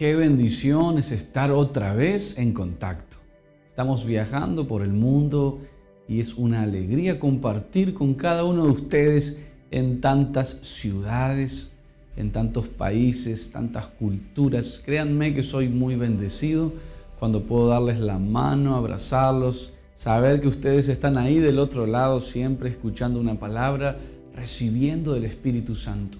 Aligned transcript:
Qué 0.00 0.16
bendición 0.16 0.96
es 0.96 1.12
estar 1.12 1.50
otra 1.50 1.92
vez 1.92 2.38
en 2.38 2.54
contacto. 2.54 3.18
Estamos 3.66 4.06
viajando 4.06 4.66
por 4.66 4.80
el 4.80 4.94
mundo 4.94 5.60
y 6.08 6.20
es 6.20 6.32
una 6.36 6.62
alegría 6.62 7.18
compartir 7.18 7.92
con 7.92 8.14
cada 8.14 8.44
uno 8.44 8.64
de 8.64 8.70
ustedes 8.70 9.42
en 9.70 10.00
tantas 10.00 10.60
ciudades, 10.62 11.72
en 12.16 12.32
tantos 12.32 12.68
países, 12.68 13.50
tantas 13.52 13.88
culturas. 13.88 14.80
Créanme 14.82 15.34
que 15.34 15.42
soy 15.42 15.68
muy 15.68 15.96
bendecido 15.96 16.72
cuando 17.18 17.44
puedo 17.44 17.68
darles 17.68 18.00
la 18.00 18.18
mano, 18.18 18.76
abrazarlos, 18.76 19.74
saber 19.92 20.40
que 20.40 20.48
ustedes 20.48 20.88
están 20.88 21.18
ahí 21.18 21.40
del 21.40 21.58
otro 21.58 21.86
lado 21.86 22.22
siempre 22.22 22.70
escuchando 22.70 23.20
una 23.20 23.38
palabra, 23.38 23.98
recibiendo 24.34 25.12
del 25.12 25.26
Espíritu 25.26 25.74
Santo. 25.74 26.16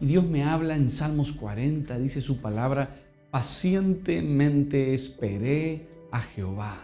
Y 0.00 0.06
Dios 0.06 0.24
me 0.28 0.44
habla 0.44 0.76
en 0.76 0.90
Salmos 0.90 1.32
40, 1.32 1.98
dice 1.98 2.20
su 2.20 2.36
palabra, 2.36 2.90
pacientemente 3.36 4.94
esperé 4.94 5.86
a 6.10 6.20
Jehová. 6.20 6.74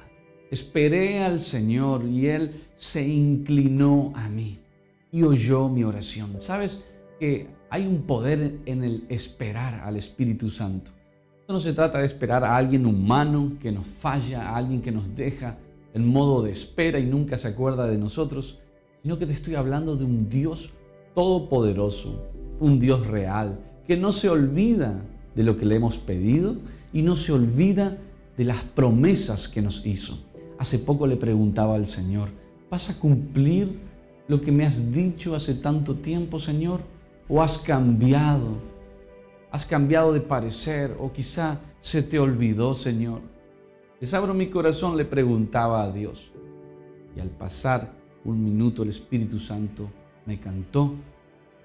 Esperé 0.50 1.24
al 1.24 1.40
Señor 1.40 2.04
y 2.04 2.26
Él 2.26 2.66
se 2.74 3.08
inclinó 3.08 4.12
a 4.14 4.28
mí 4.28 4.58
y 5.10 5.22
oyó 5.22 5.70
mi 5.70 5.82
oración. 5.82 6.42
¿Sabes 6.42 6.84
que 7.18 7.46
hay 7.70 7.86
un 7.86 8.02
poder 8.02 8.58
en 8.66 8.84
el 8.84 9.06
esperar 9.08 9.80
al 9.82 9.96
Espíritu 9.96 10.50
Santo? 10.50 10.90
Esto 11.40 11.54
no 11.54 11.58
se 11.60 11.72
trata 11.72 12.00
de 12.00 12.04
esperar 12.04 12.44
a 12.44 12.54
alguien 12.54 12.84
humano 12.84 13.52
que 13.58 13.72
nos 13.72 13.86
falla, 13.86 14.50
a 14.50 14.56
alguien 14.56 14.82
que 14.82 14.92
nos 14.92 15.16
deja 15.16 15.56
en 15.94 16.06
modo 16.06 16.42
de 16.42 16.50
espera 16.50 16.98
y 16.98 17.06
nunca 17.06 17.38
se 17.38 17.48
acuerda 17.48 17.86
de 17.86 17.96
nosotros, 17.96 18.58
sino 19.02 19.18
que 19.18 19.24
te 19.24 19.32
estoy 19.32 19.54
hablando 19.54 19.96
de 19.96 20.04
un 20.04 20.28
Dios 20.28 20.74
todopoderoso, 21.14 22.30
un 22.60 22.78
Dios 22.78 23.06
real, 23.06 23.58
que 23.86 23.96
no 23.96 24.12
se 24.12 24.28
olvida 24.28 25.02
de 25.34 25.42
lo 25.42 25.56
que 25.56 25.66
le 25.66 25.76
hemos 25.76 25.98
pedido 25.98 26.56
y 26.92 27.02
no 27.02 27.16
se 27.16 27.32
olvida 27.32 27.98
de 28.36 28.44
las 28.44 28.62
promesas 28.62 29.48
que 29.48 29.62
nos 29.62 29.84
hizo. 29.86 30.18
Hace 30.58 30.78
poco 30.78 31.06
le 31.06 31.16
preguntaba 31.16 31.74
al 31.74 31.86
Señor, 31.86 32.30
¿vas 32.70 32.90
a 32.90 32.98
cumplir 32.98 33.78
lo 34.28 34.40
que 34.40 34.52
me 34.52 34.64
has 34.64 34.92
dicho 34.92 35.34
hace 35.34 35.54
tanto 35.54 35.96
tiempo, 35.96 36.38
Señor? 36.38 36.82
¿O 37.28 37.42
has 37.42 37.58
cambiado? 37.58 38.58
¿Has 39.50 39.66
cambiado 39.66 40.12
de 40.12 40.20
parecer? 40.20 40.96
¿O 40.98 41.12
quizá 41.12 41.60
se 41.80 42.02
te 42.02 42.18
olvidó, 42.18 42.74
Señor? 42.74 43.20
Les 44.00 44.12
abro 44.14 44.34
mi 44.34 44.48
corazón, 44.48 44.96
le 44.96 45.04
preguntaba 45.04 45.82
a 45.84 45.92
Dios. 45.92 46.30
Y 47.16 47.20
al 47.20 47.30
pasar 47.30 47.92
un 48.24 48.42
minuto 48.42 48.82
el 48.82 48.88
Espíritu 48.88 49.38
Santo 49.38 49.90
me 50.26 50.38
cantó, 50.38 50.94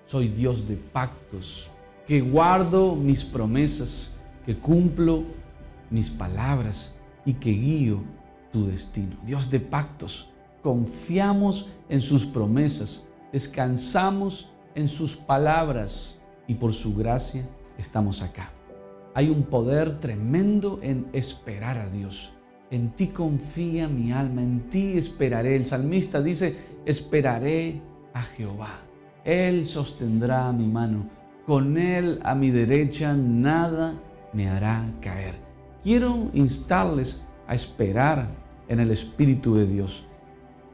soy 0.05 0.29
Dios 0.29 0.67
de 0.67 0.75
pactos, 0.75 1.69
que 2.07 2.21
guardo 2.21 2.95
mis 2.95 3.25
promesas, 3.25 4.13
que 4.45 4.57
cumplo 4.57 5.25
mis 5.89 6.09
palabras 6.09 6.95
y 7.25 7.33
que 7.33 7.51
guío 7.51 8.01
tu 8.49 8.65
destino. 8.65 9.17
Dios 9.25 9.49
de 9.49 9.59
pactos, 9.59 10.29
confiamos 10.63 11.67
en 11.89 11.99
sus 11.99 12.25
promesas, 12.25 13.05
descansamos 13.33 14.49
en 14.73 14.87
sus 14.87 15.17
palabras 15.17 16.21
y 16.47 16.55
por 16.55 16.71
su 16.71 16.95
gracia 16.95 17.45
estamos 17.77 18.21
acá. 18.21 18.53
Hay 19.13 19.29
un 19.29 19.43
poder 19.43 19.99
tremendo 19.99 20.79
en 20.81 21.07
esperar 21.11 21.77
a 21.77 21.89
Dios. 21.89 22.31
En 22.71 22.93
ti 22.93 23.07
confía 23.07 23.89
mi 23.89 24.13
alma, 24.13 24.43
en 24.43 24.69
ti 24.69 24.97
esperaré. 24.97 25.55
El 25.55 25.65
salmista 25.65 26.21
dice, 26.21 26.55
esperaré 26.85 27.81
a 28.13 28.21
Jehová. 28.21 28.69
Él 29.25 29.65
sostendrá 29.65 30.51
mi 30.53 30.67
mano 30.67 31.16
con 31.47 31.77
Él 31.77 32.19
a 32.25 32.35
mi 32.35 32.51
derecha 32.51 33.15
nada 33.15 33.97
me 34.33 34.49
hará 34.49 34.85
caer. 34.99 35.35
Quiero 35.81 36.29
instarles 36.33 37.23
a 37.47 37.55
esperar 37.55 38.27
en 38.67 38.81
el 38.81 38.91
Espíritu 38.91 39.55
de 39.55 39.65
Dios. 39.65 40.03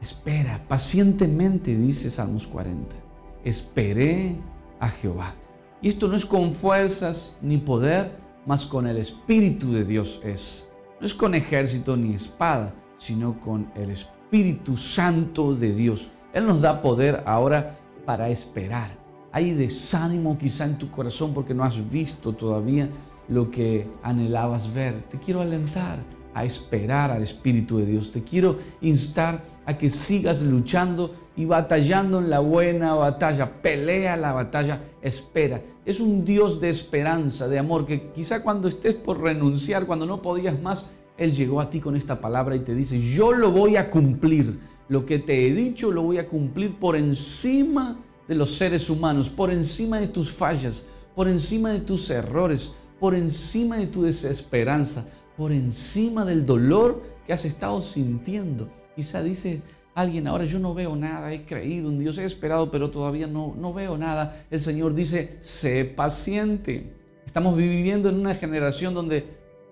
Espera 0.02 0.60
pacientemente, 0.66 1.76
dice 1.76 2.10
Salmos 2.10 2.48
40. 2.48 2.96
Esperé 3.44 4.36
a 4.80 4.88
Jehová. 4.88 5.36
Y 5.80 5.90
esto 5.90 6.08
no 6.08 6.16
es 6.16 6.26
con 6.26 6.52
fuerzas 6.52 7.38
ni 7.40 7.58
poder, 7.58 8.16
mas 8.44 8.66
con 8.66 8.88
el 8.88 8.96
Espíritu 8.96 9.72
de 9.72 9.84
Dios 9.84 10.20
es. 10.24 10.66
No 11.00 11.06
es 11.06 11.14
con 11.14 11.36
ejército 11.36 11.96
ni 11.96 12.14
espada, 12.14 12.74
sino 12.96 13.38
con 13.38 13.70
el 13.76 13.90
Espíritu 13.90 14.76
Santo 14.76 15.54
de 15.54 15.72
Dios. 15.72 16.10
Él 16.32 16.48
nos 16.48 16.60
da 16.60 16.82
poder 16.82 17.22
ahora 17.26 17.78
para 18.04 18.28
esperar 18.28 19.03
hay 19.34 19.50
desánimo 19.50 20.38
quizá 20.38 20.64
en 20.64 20.78
tu 20.78 20.92
corazón 20.92 21.34
porque 21.34 21.54
no 21.54 21.64
has 21.64 21.90
visto 21.90 22.34
todavía 22.34 22.88
lo 23.26 23.50
que 23.50 23.84
anhelabas 24.04 24.72
ver. 24.72 25.02
Te 25.10 25.18
quiero 25.18 25.40
alentar 25.40 25.98
a 26.34 26.44
esperar 26.44 27.10
al 27.10 27.20
Espíritu 27.20 27.78
de 27.78 27.86
Dios. 27.86 28.12
Te 28.12 28.22
quiero 28.22 28.58
instar 28.80 29.42
a 29.66 29.76
que 29.76 29.90
sigas 29.90 30.40
luchando 30.40 31.12
y 31.34 31.46
batallando 31.46 32.20
en 32.20 32.30
la 32.30 32.38
buena 32.38 32.94
batalla. 32.94 33.60
Pelea 33.60 34.16
la 34.16 34.32
batalla, 34.32 34.80
espera. 35.02 35.60
Es 35.84 35.98
un 35.98 36.24
Dios 36.24 36.60
de 36.60 36.70
esperanza, 36.70 37.48
de 37.48 37.58
amor, 37.58 37.86
que 37.86 38.12
quizá 38.12 38.40
cuando 38.40 38.68
estés 38.68 38.94
por 38.94 39.20
renunciar, 39.20 39.84
cuando 39.84 40.06
no 40.06 40.22
podías 40.22 40.62
más, 40.62 40.92
Él 41.16 41.32
llegó 41.34 41.60
a 41.60 41.68
ti 41.68 41.80
con 41.80 41.96
esta 41.96 42.20
palabra 42.20 42.54
y 42.54 42.60
te 42.60 42.72
dice, 42.72 43.00
yo 43.00 43.32
lo 43.32 43.50
voy 43.50 43.74
a 43.74 43.90
cumplir. 43.90 44.60
Lo 44.86 45.04
que 45.04 45.18
te 45.18 45.48
he 45.48 45.52
dicho 45.52 45.90
lo 45.90 46.04
voy 46.04 46.18
a 46.18 46.28
cumplir 46.28 46.78
por 46.78 46.94
encima 46.94 47.98
de 48.28 48.34
los 48.34 48.56
seres 48.56 48.88
humanos, 48.88 49.28
por 49.28 49.50
encima 49.50 50.00
de 50.00 50.08
tus 50.08 50.32
fallas, 50.32 50.82
por 51.14 51.28
encima 51.28 51.70
de 51.70 51.80
tus 51.80 52.08
errores, 52.10 52.72
por 52.98 53.14
encima 53.14 53.76
de 53.76 53.86
tu 53.86 54.02
desesperanza, 54.02 55.06
por 55.36 55.52
encima 55.52 56.24
del 56.24 56.46
dolor 56.46 57.02
que 57.26 57.32
has 57.32 57.44
estado 57.44 57.80
sintiendo. 57.80 58.68
Quizá 58.96 59.22
dice 59.22 59.62
alguien, 59.94 60.26
ahora 60.26 60.44
yo 60.44 60.58
no 60.58 60.74
veo 60.74 60.96
nada, 60.96 61.32
he 61.32 61.44
creído 61.44 61.90
en 61.90 61.98
Dios, 61.98 62.18
he 62.18 62.24
esperado, 62.24 62.70
pero 62.70 62.90
todavía 62.90 63.26
no, 63.26 63.54
no 63.58 63.72
veo 63.72 63.98
nada. 63.98 64.44
El 64.50 64.60
Señor 64.60 64.94
dice, 64.94 65.36
sé 65.40 65.84
paciente. 65.84 66.92
Estamos 67.26 67.56
viviendo 67.56 68.08
en 68.08 68.16
una 68.16 68.34
generación 68.34 68.94
donde 68.94 69.24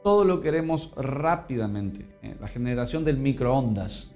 todo 0.02 0.24
lo 0.24 0.40
queremos 0.40 0.90
rápidamente, 0.96 2.06
¿eh? 2.22 2.34
la 2.40 2.48
generación 2.48 3.04
del 3.04 3.18
microondas. 3.18 4.10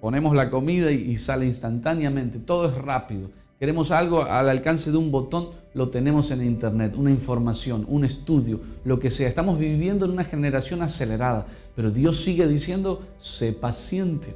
Ponemos 0.00 0.34
la 0.34 0.50
comida 0.50 0.90
y 0.90 1.16
sale 1.16 1.46
instantáneamente, 1.46 2.38
todo 2.40 2.66
es 2.66 2.74
rápido. 2.74 3.30
Queremos 3.62 3.92
algo 3.92 4.24
al 4.24 4.48
alcance 4.48 4.90
de 4.90 4.96
un 4.96 5.12
botón, 5.12 5.50
lo 5.72 5.88
tenemos 5.88 6.32
en 6.32 6.42
Internet, 6.42 6.96
una 6.96 7.12
información, 7.12 7.86
un 7.86 8.04
estudio, 8.04 8.60
lo 8.84 8.98
que 8.98 9.08
sea. 9.08 9.28
Estamos 9.28 9.56
viviendo 9.56 10.04
en 10.04 10.10
una 10.10 10.24
generación 10.24 10.82
acelerada, 10.82 11.46
pero 11.76 11.92
Dios 11.92 12.24
sigue 12.24 12.48
diciendo, 12.48 13.06
sé 13.18 13.52
paciente. 13.52 14.34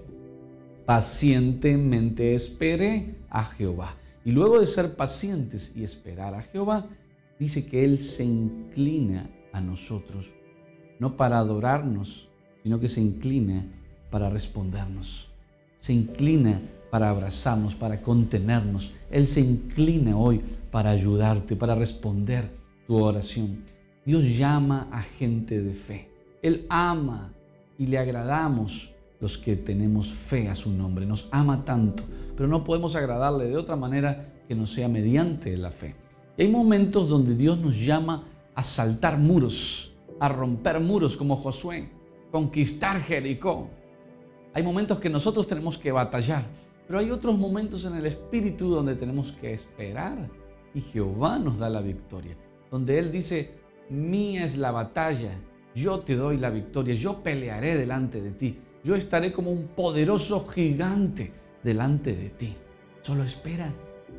Pacientemente 0.84 2.36
espere 2.36 3.16
a 3.28 3.44
Jehová. 3.44 3.96
Y 4.24 4.30
luego 4.30 4.60
de 4.60 4.66
ser 4.66 4.94
pacientes 4.94 5.72
y 5.74 5.82
esperar 5.82 6.36
a 6.36 6.42
Jehová, 6.42 6.86
dice 7.36 7.66
que 7.66 7.84
Él 7.84 7.98
se 7.98 8.22
inclina 8.22 9.28
a 9.52 9.60
nosotros, 9.60 10.34
no 11.00 11.16
para 11.16 11.38
adorarnos, 11.38 12.28
sino 12.62 12.78
que 12.78 12.86
se 12.86 13.00
inclina 13.00 13.66
para 14.08 14.30
respondernos. 14.30 15.30
Se 15.80 15.92
inclina 15.92 16.62
para 16.90 17.10
abrazarnos, 17.10 17.74
para 17.74 18.00
contenernos. 18.00 18.92
Él 19.10 19.26
se 19.26 19.40
inclina 19.40 20.16
hoy 20.16 20.40
para 20.70 20.90
ayudarte, 20.90 21.56
para 21.56 21.74
responder 21.74 22.50
tu 22.86 22.96
oración. 22.96 23.62
Dios 24.04 24.24
llama 24.24 24.88
a 24.92 25.02
gente 25.02 25.60
de 25.62 25.72
fe. 25.72 26.10
Él 26.42 26.66
ama 26.68 27.32
y 27.78 27.86
le 27.86 27.98
agradamos 27.98 28.92
los 29.20 29.38
que 29.38 29.56
tenemos 29.56 30.08
fe 30.08 30.48
a 30.48 30.54
su 30.54 30.70
nombre. 30.70 31.06
Nos 31.06 31.28
ama 31.30 31.64
tanto, 31.64 32.02
pero 32.36 32.48
no 32.48 32.62
podemos 32.62 32.94
agradarle 32.94 33.46
de 33.46 33.56
otra 33.56 33.76
manera 33.76 34.32
que 34.46 34.54
no 34.54 34.66
sea 34.66 34.88
mediante 34.88 35.56
la 35.56 35.70
fe. 35.70 35.94
Y 36.36 36.42
hay 36.42 36.48
momentos 36.48 37.08
donde 37.08 37.34
Dios 37.34 37.58
nos 37.58 37.78
llama 37.84 38.24
a 38.54 38.62
saltar 38.62 39.18
muros, 39.18 39.92
a 40.20 40.28
romper 40.28 40.80
muros 40.80 41.16
como 41.16 41.36
Josué, 41.36 41.88
conquistar 42.30 43.00
Jericó. 43.00 43.68
Hay 44.54 44.62
momentos 44.62 44.98
que 44.98 45.10
nosotros 45.10 45.46
tenemos 45.46 45.76
que 45.76 45.92
batallar, 45.92 46.44
pero 46.86 46.98
hay 46.98 47.10
otros 47.10 47.36
momentos 47.36 47.84
en 47.84 47.96
el 47.96 48.06
Espíritu 48.06 48.68
donde 48.70 48.94
tenemos 48.94 49.32
que 49.32 49.52
esperar 49.52 50.30
y 50.74 50.80
Jehová 50.80 51.38
nos 51.38 51.58
da 51.58 51.68
la 51.68 51.80
victoria. 51.80 52.36
Donde 52.70 52.98
Él 52.98 53.10
dice, 53.10 53.54
mía 53.90 54.44
es 54.44 54.56
la 54.56 54.70
batalla, 54.70 55.32
yo 55.74 56.00
te 56.00 56.14
doy 56.14 56.38
la 56.38 56.50
victoria, 56.50 56.94
yo 56.94 57.22
pelearé 57.22 57.76
delante 57.76 58.20
de 58.20 58.30
ti, 58.32 58.58
yo 58.84 58.94
estaré 58.94 59.32
como 59.32 59.50
un 59.50 59.68
poderoso 59.68 60.46
gigante 60.46 61.32
delante 61.62 62.14
de 62.14 62.30
ti. 62.30 62.56
Solo 63.00 63.24
espera, 63.24 63.72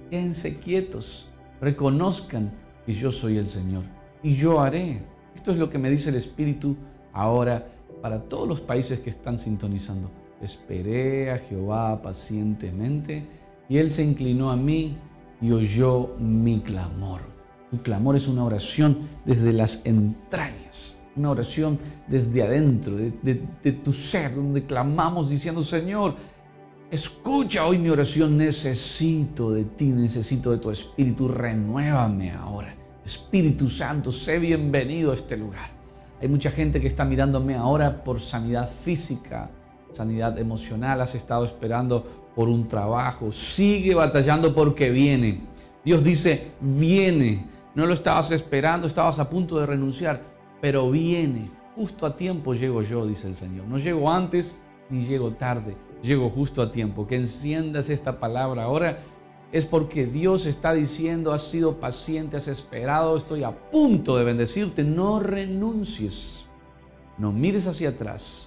quédense 0.10 0.58
quietos, 0.60 1.30
reconozcan 1.62 2.52
que 2.86 2.94
yo 2.94 3.12
soy 3.12 3.38
el 3.38 3.48
Señor 3.48 3.84
y 4.24 4.36
yo 4.36 4.60
haré. 4.60 5.04
Esto 5.36 5.52
es 5.52 5.58
lo 5.58 5.70
que 5.70 5.78
me 5.78 5.90
dice 5.90 6.10
el 6.10 6.16
Espíritu 6.16 6.76
ahora 7.14 7.72
para 8.02 8.20
todos 8.20 8.48
los 8.48 8.62
países 8.62 9.00
que 9.00 9.10
están 9.10 9.40
sintonizando. 9.40 10.10
Esperé 10.42 11.32
a 11.32 11.38
Jehová 11.38 12.02
pacientemente 12.02 13.26
y 13.70 13.78
Él 13.78 13.90
se 13.90 14.04
inclinó 14.04 14.52
a 14.52 14.56
mí 14.56 14.98
y 15.42 15.52
oyó 15.52 16.16
mi 16.20 16.62
clamor. 16.62 17.22
Tu 17.72 17.82
clamor 17.82 18.16
es 18.16 18.28
una 18.28 18.46
oración 18.46 18.98
desde 19.26 19.52
las 19.52 19.82
entrañas, 19.84 20.98
una 21.16 21.32
oración 21.32 21.78
desde 22.08 22.44
adentro, 22.44 22.96
de, 22.96 23.72
tu 23.84 23.92
ser, 23.92 24.36
donde 24.36 24.66
clamamos 24.66 25.30
diciendo, 25.30 25.62
Señor, 25.62 26.16
escucha 26.90 27.66
hoy 27.66 27.78
mi 27.78 27.90
oración, 27.90 28.38
necesito 28.38 29.52
de 29.52 29.66
ti, 29.66 29.88
necesito 29.88 30.52
de 30.52 30.60
tu 30.60 30.72
espíritu, 30.72 31.28
renuévame 31.28 32.32
ahora. 32.32 32.74
Espíritu 33.04 33.70
Santo, 33.70 34.12
sé 34.12 34.40
bienvenido 34.40 35.12
a 35.12 35.16
este 35.16 35.36
lugar. 35.36 35.70
Hay 36.22 36.28
mucha 36.30 36.50
gente 36.50 36.80
que 36.80 36.88
está 36.88 37.06
mirándome 37.06 37.56
ahora 37.56 38.04
por 38.04 38.20
sanidad 38.20 38.70
física, 38.70 39.50
sanidad 39.92 40.38
emocional, 40.38 41.02
has 41.02 41.16
estado 41.16 41.46
esperando 41.46 42.04
por 42.36 42.50
un 42.50 42.68
trabajo, 42.68 43.32
sigue 43.32 43.96
batallando 43.96 44.54
porque 44.54 44.90
viene. 44.90 45.48
Dios 45.84 46.04
dice, 46.04 46.52
viene. 46.60 47.48
No 47.74 47.86
lo 47.86 47.94
estabas 47.94 48.32
esperando, 48.32 48.88
estabas 48.88 49.20
a 49.20 49.30
punto 49.30 49.60
de 49.60 49.66
renunciar, 49.66 50.22
pero 50.62 50.90
viene. 50.90 51.52
Justo 51.76 52.06
a 52.06 52.16
tiempo 52.16 52.54
llego 52.54 52.82
yo, 52.82 53.06
dice 53.06 53.28
el 53.28 53.36
Señor. 53.36 53.66
No 53.68 53.78
llego 53.78 54.12
antes 54.12 54.60
ni 54.90 55.06
llego 55.06 55.32
tarde, 55.32 55.78
llego 56.02 56.30
justo 56.30 56.62
a 56.62 56.72
tiempo. 56.72 57.06
Que 57.06 57.16
enciendas 57.16 57.90
esta 57.90 58.20
palabra 58.20 58.64
ahora 58.64 58.98
es 59.52 59.66
porque 59.66 60.08
Dios 60.08 60.46
está 60.46 60.74
diciendo, 60.74 61.34
has 61.34 61.44
sido 61.44 61.80
paciente, 61.80 62.38
has 62.38 62.48
esperado, 62.48 63.16
estoy 63.16 63.44
a 63.44 63.52
punto 63.52 64.18
de 64.18 64.26
bendecirte. 64.26 64.84
No 64.84 65.20
renuncies, 65.20 66.48
no 67.18 67.32
mires 67.32 67.68
hacia 67.68 67.90
atrás 67.90 68.47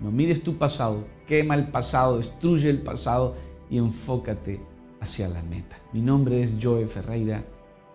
no 0.00 0.10
mires 0.10 0.42
tu 0.42 0.56
pasado, 0.56 1.04
quema 1.26 1.54
el 1.54 1.68
pasado, 1.68 2.16
destruye 2.16 2.70
el 2.70 2.80
pasado 2.80 3.34
y 3.68 3.78
enfócate 3.78 4.60
hacia 5.00 5.28
la 5.28 5.42
meta. 5.42 5.78
Mi 5.92 6.00
nombre 6.00 6.42
es 6.42 6.54
Joe 6.60 6.86
Ferreira, 6.86 7.44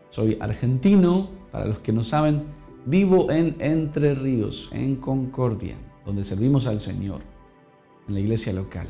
soy 0.10 0.38
argentino, 0.40 1.30
para 1.52 1.66
los 1.66 1.80
que 1.80 1.92
no 1.92 2.04
saben, 2.04 2.44
vivo 2.86 3.32
en 3.32 3.56
Entre 3.60 4.14
Ríos, 4.14 4.70
en 4.72 4.98
Concordia, 4.98 5.76
donde 6.06 6.24
servimos 6.24 6.68
al 6.68 6.80
Señor, 6.80 7.22
en 8.08 8.14
la 8.14 8.20
iglesia 8.20 8.54
local. 8.54 8.88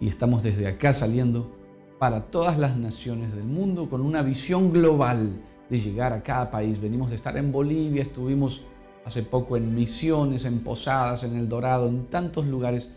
Y 0.00 0.08
estamos 0.08 0.42
desde 0.42 0.66
acá 0.66 0.92
saliendo 0.92 1.50
para 1.98 2.30
todas 2.30 2.58
las 2.58 2.76
naciones 2.76 3.34
del 3.34 3.44
mundo 3.44 3.88
con 3.88 4.00
una 4.00 4.22
visión 4.22 4.72
global 4.72 5.40
de 5.68 5.78
llegar 5.78 6.12
a 6.12 6.22
cada 6.22 6.50
país. 6.50 6.80
Venimos 6.80 7.10
de 7.10 7.16
estar 7.16 7.36
en 7.36 7.52
Bolivia, 7.52 8.02
estuvimos 8.02 8.62
hace 9.10 9.24
poco 9.24 9.56
en 9.56 9.74
Misiones, 9.74 10.44
en 10.44 10.60
Posadas, 10.60 11.24
en 11.24 11.34
El 11.34 11.48
Dorado, 11.48 11.88
en 11.88 12.06
tantos 12.06 12.46
lugares, 12.46 12.92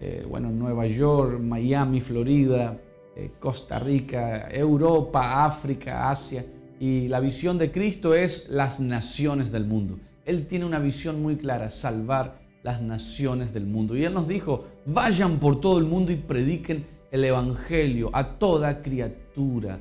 eh, 0.00 0.24
bueno, 0.26 0.48
Nueva 0.50 0.86
York, 0.86 1.38
Miami, 1.38 2.00
Florida, 2.00 2.78
eh, 3.14 3.32
Costa 3.38 3.78
Rica, 3.78 4.48
Europa, 4.50 5.44
África, 5.44 6.08
Asia. 6.08 6.46
Y 6.80 7.08
la 7.08 7.20
visión 7.20 7.58
de 7.58 7.70
Cristo 7.70 8.14
es 8.14 8.48
las 8.48 8.80
naciones 8.80 9.52
del 9.52 9.66
mundo. 9.66 9.98
Él 10.24 10.46
tiene 10.46 10.64
una 10.64 10.78
visión 10.78 11.20
muy 11.20 11.36
clara, 11.36 11.68
salvar 11.68 12.40
las 12.62 12.80
naciones 12.80 13.52
del 13.52 13.66
mundo. 13.66 13.94
Y 13.94 14.04
Él 14.04 14.14
nos 14.14 14.28
dijo, 14.28 14.64
vayan 14.86 15.38
por 15.40 15.60
todo 15.60 15.78
el 15.78 15.84
mundo 15.84 16.10
y 16.10 16.16
prediquen 16.16 16.86
el 17.10 17.22
Evangelio 17.22 18.08
a 18.14 18.38
toda 18.38 18.80
criatura, 18.80 19.78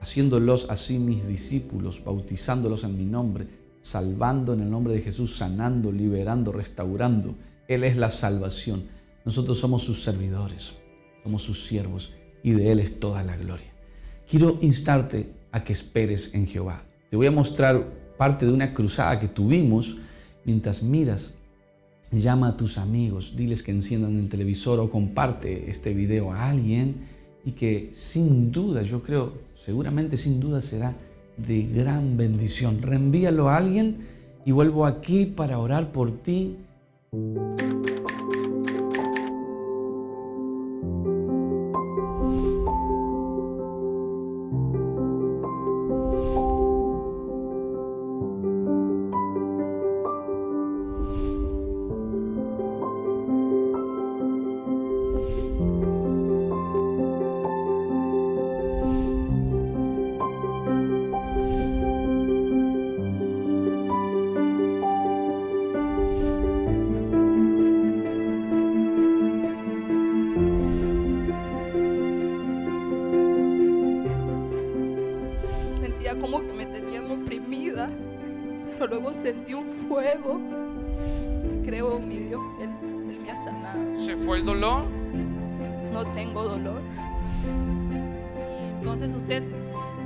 haciéndolos 0.00 0.68
así 0.70 0.98
mis 0.98 1.28
discípulos, 1.28 2.02
bautizándolos 2.02 2.82
en 2.84 2.96
mi 2.96 3.04
nombre 3.04 3.59
salvando 3.82 4.52
en 4.52 4.60
el 4.60 4.70
nombre 4.70 4.94
de 4.94 5.00
Jesús, 5.00 5.36
sanando, 5.36 5.92
liberando, 5.92 6.52
restaurando. 6.52 7.34
Él 7.68 7.84
es 7.84 7.96
la 7.96 8.10
salvación. 8.10 8.84
Nosotros 9.24 9.58
somos 9.58 9.82
sus 9.82 10.02
servidores, 10.02 10.76
somos 11.22 11.42
sus 11.42 11.66
siervos 11.66 12.12
y 12.42 12.52
de 12.52 12.72
Él 12.72 12.80
es 12.80 12.98
toda 12.98 13.22
la 13.22 13.36
gloria. 13.36 13.72
Quiero 14.28 14.58
instarte 14.60 15.32
a 15.52 15.64
que 15.64 15.72
esperes 15.72 16.34
en 16.34 16.46
Jehová. 16.46 16.82
Te 17.08 17.16
voy 17.16 17.26
a 17.26 17.32
mostrar 17.32 18.14
parte 18.16 18.46
de 18.46 18.52
una 18.52 18.72
cruzada 18.72 19.18
que 19.18 19.28
tuvimos 19.28 19.96
mientras 20.44 20.82
miras. 20.82 21.34
Llama 22.12 22.48
a 22.48 22.56
tus 22.56 22.78
amigos, 22.78 23.34
diles 23.36 23.62
que 23.62 23.70
enciendan 23.70 24.16
el 24.18 24.28
televisor 24.28 24.80
o 24.80 24.90
comparte 24.90 25.70
este 25.70 25.94
video 25.94 26.32
a 26.32 26.50
alguien 26.50 27.02
y 27.44 27.52
que 27.52 27.90
sin 27.92 28.50
duda, 28.50 28.82
yo 28.82 29.02
creo, 29.02 29.32
seguramente 29.54 30.16
sin 30.16 30.40
duda 30.40 30.60
será 30.60 30.96
de 31.46 31.62
gran 31.62 32.16
bendición. 32.16 32.82
Reenvíalo 32.82 33.48
a 33.48 33.56
alguien 33.56 33.96
y 34.44 34.52
vuelvo 34.52 34.86
aquí 34.86 35.26
para 35.26 35.58
orar 35.58 35.92
por 35.92 36.10
ti. 36.10 36.56
Luego 78.86 79.14
sentí 79.14 79.54
un 79.54 79.68
fuego. 79.88 80.40
Creo 81.64 81.98
en 81.98 82.08
mi 82.08 82.18
Dios, 82.18 82.40
él, 82.60 82.70
me 83.22 83.30
ha 83.30 83.36
sanado. 83.36 83.96
¿Se 83.96 84.16
fue 84.16 84.38
el 84.38 84.44
dolor? 84.44 84.84
No 85.92 86.04
tengo 86.06 86.42
dolor. 86.44 86.80
entonces 88.78 89.14
usted 89.14 89.42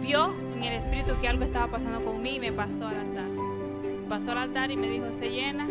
vio 0.01 0.35
en 0.57 0.65
el 0.65 0.75
espíritu 0.75 1.13
que 1.21 1.29
algo 1.29 1.45
estaba 1.45 1.71
pasando 1.71 2.03
conmigo 2.03 2.37
y 2.37 2.41
me 2.41 2.53
pasó 2.53 2.87
al 2.87 2.97
altar. 2.97 3.29
Pasó 4.09 4.33
al 4.33 4.39
altar 4.39 4.71
y 4.71 4.77
me 4.77 4.89
dijo, 4.89 5.13
se 5.13 5.31
llena. 5.31 5.67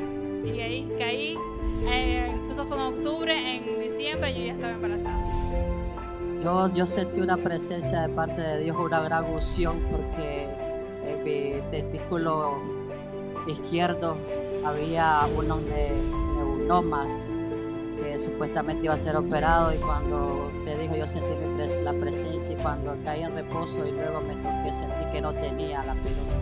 Y 0.45 0.59
ahí 0.59 0.91
caí. 0.97 1.38
Eh, 1.85 2.31
incluso 2.33 2.65
fue 2.65 2.77
en 2.77 2.83
octubre, 2.83 3.55
en 3.55 3.79
diciembre 3.79 4.33
yo 4.33 4.45
ya 4.45 4.53
estaba 4.53 4.73
embarazada. 4.73 5.19
Yo, 6.41 6.73
yo 6.73 6.85
sentí 6.85 7.19
una 7.19 7.38
presencia 7.38 8.01
de 8.01 8.09
parte 8.09 8.41
de 8.41 8.63
Dios, 8.63 8.75
una 8.77 9.01
gran 9.01 9.25
unción, 9.25 9.79
porque 9.91 10.52
mi 11.24 11.62
testículo 11.72 12.62
izquierdo 13.48 14.18
había 14.65 15.22
unos 15.38 15.62
neuromas 15.62 17.38
que 18.01 18.18
supuestamente 18.18 18.86
iba 18.86 18.94
a 18.94 18.98
ser 18.98 19.15
operado 19.15 19.74
y 19.74 19.77
cuando 19.77 20.51
te 20.65 20.77
dijo 20.77 20.96
yo 20.96 21.08
sentí 21.08 21.36
la 21.82 21.94
presencia 21.94 22.53
y 22.58 22.62
cuando 22.62 22.98
caí 23.03 23.22
en 23.22 23.34
reposo 23.34 23.86
y 23.86 23.92
luego 23.92 24.22
me 24.22 24.36
toqué 24.38 24.74
sentí 24.74 25.06
que 25.12 25.22
no 25.22 25.34
tenía 25.34 25.84
la 25.84 25.94
pierna. 25.96 26.34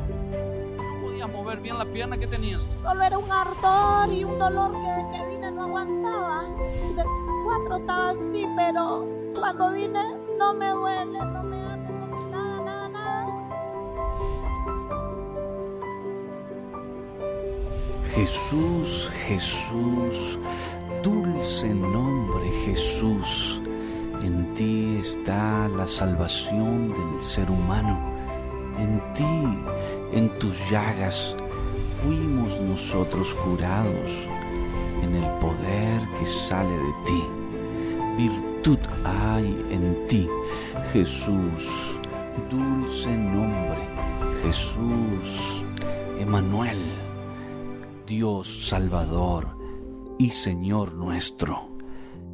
¿No 0.78 1.08
podías 1.08 1.30
mover 1.30 1.60
bien 1.60 1.78
la 1.78 1.86
pierna 1.86 2.18
que 2.18 2.28
tenías? 2.28 2.64
Solo 2.82 3.04
era 3.04 3.18
un 3.18 3.32
ardor 3.32 4.14
y 4.14 4.24
un 4.24 4.40
dolor 4.40 4.72
que, 4.72 5.18
que 5.18 5.28
vine 5.28 5.52
no 5.52 5.64
aguantaba. 5.64 6.44
Y 6.90 6.94
de 6.94 7.04
cuatro 7.44 7.78
estaba 7.78 8.10
así, 8.12 8.48
pero 8.56 9.08
cuando 9.40 9.72
vine 9.72 10.02
no 10.40 10.54
me 10.54 10.70
duele, 10.70 11.20
no 11.20 11.44
me 11.44 11.71
Jesús, 18.15 19.10
Jesús, 19.25 20.38
dulce 21.01 21.74
nombre 21.74 22.51
Jesús. 22.65 23.62
En 24.22 24.53
ti 24.53 24.98
está 25.00 25.70
la 25.70 25.88
salvación 25.88 26.89
del 26.89 27.22
ser 27.22 27.50
humano. 27.50 27.98
En 28.77 29.01
ti, 29.13 30.18
en 30.18 30.30
tus 30.39 30.58
llagas, 30.70 31.36
fuimos 32.01 32.60
nosotros 32.60 33.34
curados. 33.34 34.12
En 35.01 35.15
el 35.15 35.30
poder 35.39 36.01
que 36.20 36.25
sale 36.25 36.74
de 36.74 36.94
ti. 37.06 37.24
Virtud 38.18 38.80
hay 39.06 39.65
en 39.72 40.08
ti, 40.08 40.27
Jesús. 40.91 41.98
Dulce 42.50 43.15
nombre, 43.15 43.88
Jesús. 44.44 45.63
Emanuel, 46.20 47.00
Dios 48.12 48.68
Salvador 48.68 49.48
y 50.20 50.32
Señor 50.32 50.96
nuestro. 50.96 51.70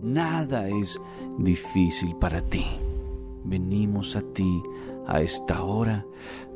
Nada 0.01 0.67
es 0.67 0.99
difícil 1.37 2.15
para 2.15 2.41
ti. 2.41 2.65
Venimos 3.43 4.15
a 4.15 4.21
ti 4.21 4.63
a 5.05 5.21
esta 5.21 5.61
hora, 5.61 6.03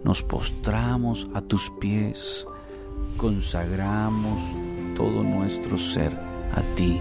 nos 0.03 0.23
postramos 0.23 1.27
a 1.35 1.41
tus 1.41 1.69
pies, 1.79 2.47
consagramos 3.15 4.41
todo 4.95 5.23
nuestro 5.23 5.77
ser 5.77 6.17
a 6.53 6.63
ti, 6.75 6.99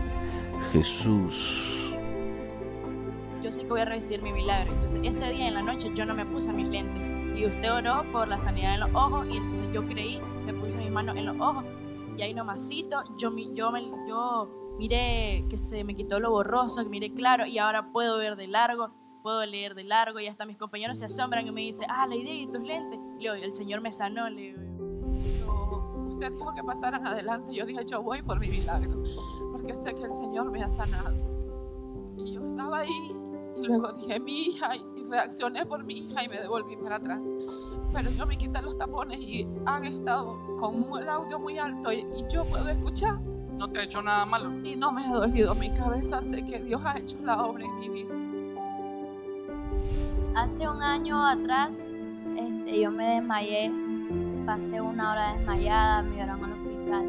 Jesús. 0.72 1.90
Yo 3.42 3.50
sé 3.50 3.62
que 3.62 3.68
voy 3.68 3.80
a 3.80 3.86
recibir 3.86 4.22
mi 4.22 4.34
milagro. 4.34 4.74
Entonces 4.74 5.00
ese 5.04 5.32
día 5.32 5.48
en 5.48 5.54
la 5.54 5.62
noche 5.62 5.90
yo 5.94 6.04
no 6.04 6.14
me 6.14 6.26
puse 6.26 6.52
mis 6.52 6.68
lentes. 6.68 7.02
Y 7.34 7.46
usted 7.46 7.72
oró 7.72 8.04
por 8.12 8.28
la 8.28 8.38
sanidad 8.38 8.74
en 8.74 8.80
los 8.80 8.90
ojos 8.92 9.26
y 9.30 9.38
entonces 9.38 9.66
yo 9.72 9.86
creí, 9.86 10.20
me 10.44 10.52
puse 10.52 10.76
mis 10.76 10.90
manos 10.90 11.16
en 11.16 11.24
los 11.24 11.40
ojos 11.40 11.64
y 12.20 12.22
ahí 12.22 12.34
nomasito 12.34 13.02
yo, 13.16 13.34
yo, 13.54 13.72
yo 14.06 14.74
miré 14.78 15.46
que 15.48 15.56
se 15.56 15.84
me 15.84 15.96
quitó 15.96 16.20
lo 16.20 16.30
borroso, 16.30 16.82
que 16.82 16.90
miré 16.90 17.14
claro 17.14 17.46
y 17.46 17.56
ahora 17.56 17.92
puedo 17.92 18.18
ver 18.18 18.36
de 18.36 18.46
largo, 18.46 18.90
puedo 19.22 19.44
leer 19.46 19.74
de 19.74 19.84
largo 19.84 20.20
y 20.20 20.26
hasta 20.26 20.44
mis 20.44 20.58
compañeros 20.58 20.98
se 20.98 21.06
asombran 21.06 21.46
y 21.46 21.50
me 21.50 21.62
dicen, 21.62 21.86
ah, 21.90 22.06
la 22.06 22.16
idea 22.16 22.34
y 22.34 22.46
tus 22.46 22.60
lentes. 22.60 23.00
Le 23.00 23.18
digo, 23.18 23.32
el 23.32 23.54
Señor 23.54 23.80
me 23.80 23.90
sanó, 23.90 24.28
le 24.28 24.54
digo. 24.54 24.60
Usted 26.08 26.30
dijo 26.30 26.54
que 26.54 26.62
pasaran 26.62 27.06
adelante, 27.06 27.54
yo 27.54 27.64
dije, 27.64 27.86
yo 27.86 28.02
voy 28.02 28.20
por 28.20 28.38
mi 28.38 28.48
milagro, 28.48 29.02
porque 29.52 29.72
sé 29.72 29.94
que 29.94 30.02
el 30.02 30.12
Señor 30.12 30.50
me 30.50 30.62
ha 30.62 30.68
sanado. 30.68 31.16
Y 32.18 32.34
yo 32.34 32.50
estaba 32.50 32.80
ahí 32.80 33.16
y 33.60 33.66
luego 33.66 33.92
dije, 33.92 34.20
mi 34.20 34.42
hija, 34.42 34.70
y 34.76 35.04
reaccioné 35.04 35.66
por 35.66 35.84
mi 35.84 35.94
hija 35.94 36.24
y 36.24 36.28
me 36.28 36.38
devolví 36.38 36.76
para 36.76 36.96
atrás. 36.96 37.20
Pero 37.92 38.10
yo 38.10 38.26
me 38.26 38.36
quité 38.36 38.62
los 38.62 38.78
tapones 38.78 39.20
y 39.20 39.46
han 39.66 39.84
estado 39.84 40.38
con 40.58 40.84
el 41.00 41.08
audio 41.08 41.38
muy 41.38 41.58
alto 41.58 41.92
y, 41.92 42.06
y 42.16 42.24
yo 42.32 42.44
puedo 42.44 42.68
escuchar 42.68 43.18
no 43.60 43.68
te 43.68 43.80
ha 43.80 43.82
hecho 43.82 44.00
nada 44.00 44.24
malo. 44.24 44.50
Y 44.64 44.74
no 44.74 44.90
me 44.90 45.04
ha 45.04 45.12
dolido 45.12 45.54
mi 45.54 45.70
cabeza, 45.70 46.22
sé 46.22 46.42
que 46.42 46.58
Dios 46.60 46.80
ha 46.82 46.98
hecho 46.98 47.18
la 47.22 47.44
obra 47.44 47.66
en 47.66 47.78
mi 47.78 47.88
vida. 47.90 48.14
Hace 50.34 50.66
un 50.66 50.82
año 50.82 51.22
atrás 51.26 51.84
este, 52.36 52.80
yo 52.80 52.90
me 52.90 53.04
desmayé, 53.16 53.70
pasé 54.46 54.80
una 54.80 55.12
hora 55.12 55.34
desmayada, 55.34 56.02
me 56.02 56.16
llevaron 56.16 56.44
al 56.44 56.52
hospital. 56.52 57.04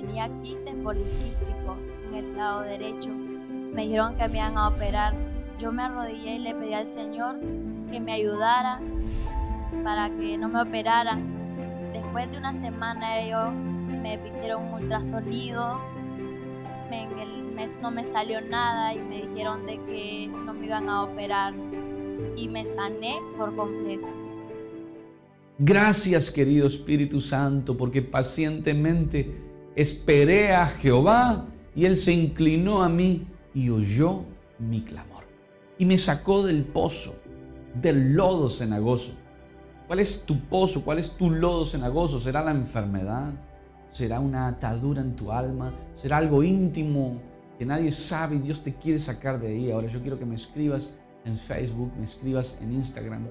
Tenía 0.00 0.42
quistes 0.42 0.74
poliquísticos 0.76 1.76
en 2.08 2.14
el 2.14 2.36
lado 2.36 2.62
derecho. 2.62 3.10
Me 3.10 3.82
dijeron 3.82 4.16
que 4.16 4.26
me 4.28 4.38
iban 4.38 4.56
a 4.56 4.68
operar. 4.68 5.12
Yo 5.58 5.70
me 5.70 5.82
arrodillé 5.82 6.36
y 6.36 6.38
le 6.38 6.54
pedí 6.54 6.74
al 6.74 6.84
Señor 6.84 7.38
que 7.90 8.00
me 8.00 8.12
ayudara 8.12 8.80
para 9.84 10.10
que 10.10 10.36
no 10.36 10.48
me 10.48 10.62
operaran. 10.62 11.22
Después 11.92 12.30
de 12.30 12.38
una 12.38 12.52
semana 12.52 13.20
ellos 13.20 13.52
me 14.02 14.18
hicieron 14.26 14.64
un 14.64 14.74
ultrasonido, 14.82 15.80
en 16.90 17.18
el 17.18 17.42
mes 17.54 17.76
no 17.80 17.90
me 17.90 18.04
salió 18.04 18.40
nada 18.40 18.94
y 18.94 18.98
me 18.98 19.22
dijeron 19.22 19.66
de 19.66 19.80
que 19.84 20.28
no 20.28 20.54
me 20.54 20.66
iban 20.66 20.88
a 20.88 21.02
operar 21.02 21.54
y 22.36 22.48
me 22.48 22.64
sané 22.64 23.18
por 23.36 23.54
completo. 23.54 24.06
Gracias 25.58 26.30
querido 26.30 26.66
Espíritu 26.66 27.20
Santo 27.20 27.76
porque 27.76 28.02
pacientemente 28.02 29.40
esperé 29.76 30.52
a 30.52 30.66
Jehová 30.66 31.46
y 31.76 31.84
Él 31.84 31.96
se 31.96 32.12
inclinó 32.12 32.82
a 32.82 32.88
mí 32.88 33.26
y 33.54 33.70
oyó 33.70 34.24
mi 34.58 34.82
clamor 34.82 35.23
y 35.78 35.86
me 35.86 35.96
sacó 35.98 36.42
del 36.44 36.64
pozo, 36.64 37.14
del 37.80 38.14
lodo 38.14 38.48
cenagoso. 38.48 39.12
¿Cuál 39.86 40.00
es 40.00 40.24
tu 40.24 40.40
pozo? 40.48 40.82
¿Cuál 40.82 40.98
es 40.98 41.10
tu 41.10 41.30
lodo 41.30 41.64
cenagoso? 41.64 42.18
¿Será 42.18 42.42
la 42.42 42.52
enfermedad? 42.52 43.34
será 43.94 44.18
una 44.18 44.48
atadura 44.48 45.00
en 45.00 45.14
tu 45.14 45.30
alma, 45.30 45.72
será 45.94 46.16
algo 46.16 46.42
íntimo 46.42 47.20
que 47.56 47.64
nadie 47.64 47.92
sabe 47.92 48.34
y 48.34 48.38
Dios 48.40 48.60
te 48.60 48.74
quiere 48.74 48.98
sacar 48.98 49.38
de 49.38 49.46
ahí. 49.46 49.70
Ahora 49.70 49.86
yo 49.86 50.00
quiero 50.00 50.18
que 50.18 50.26
me 50.26 50.34
escribas 50.34 50.96
en 51.24 51.36
Facebook, 51.36 51.92
me 51.96 52.02
escribas 52.02 52.58
en 52.60 52.72
Instagram, 52.72 53.28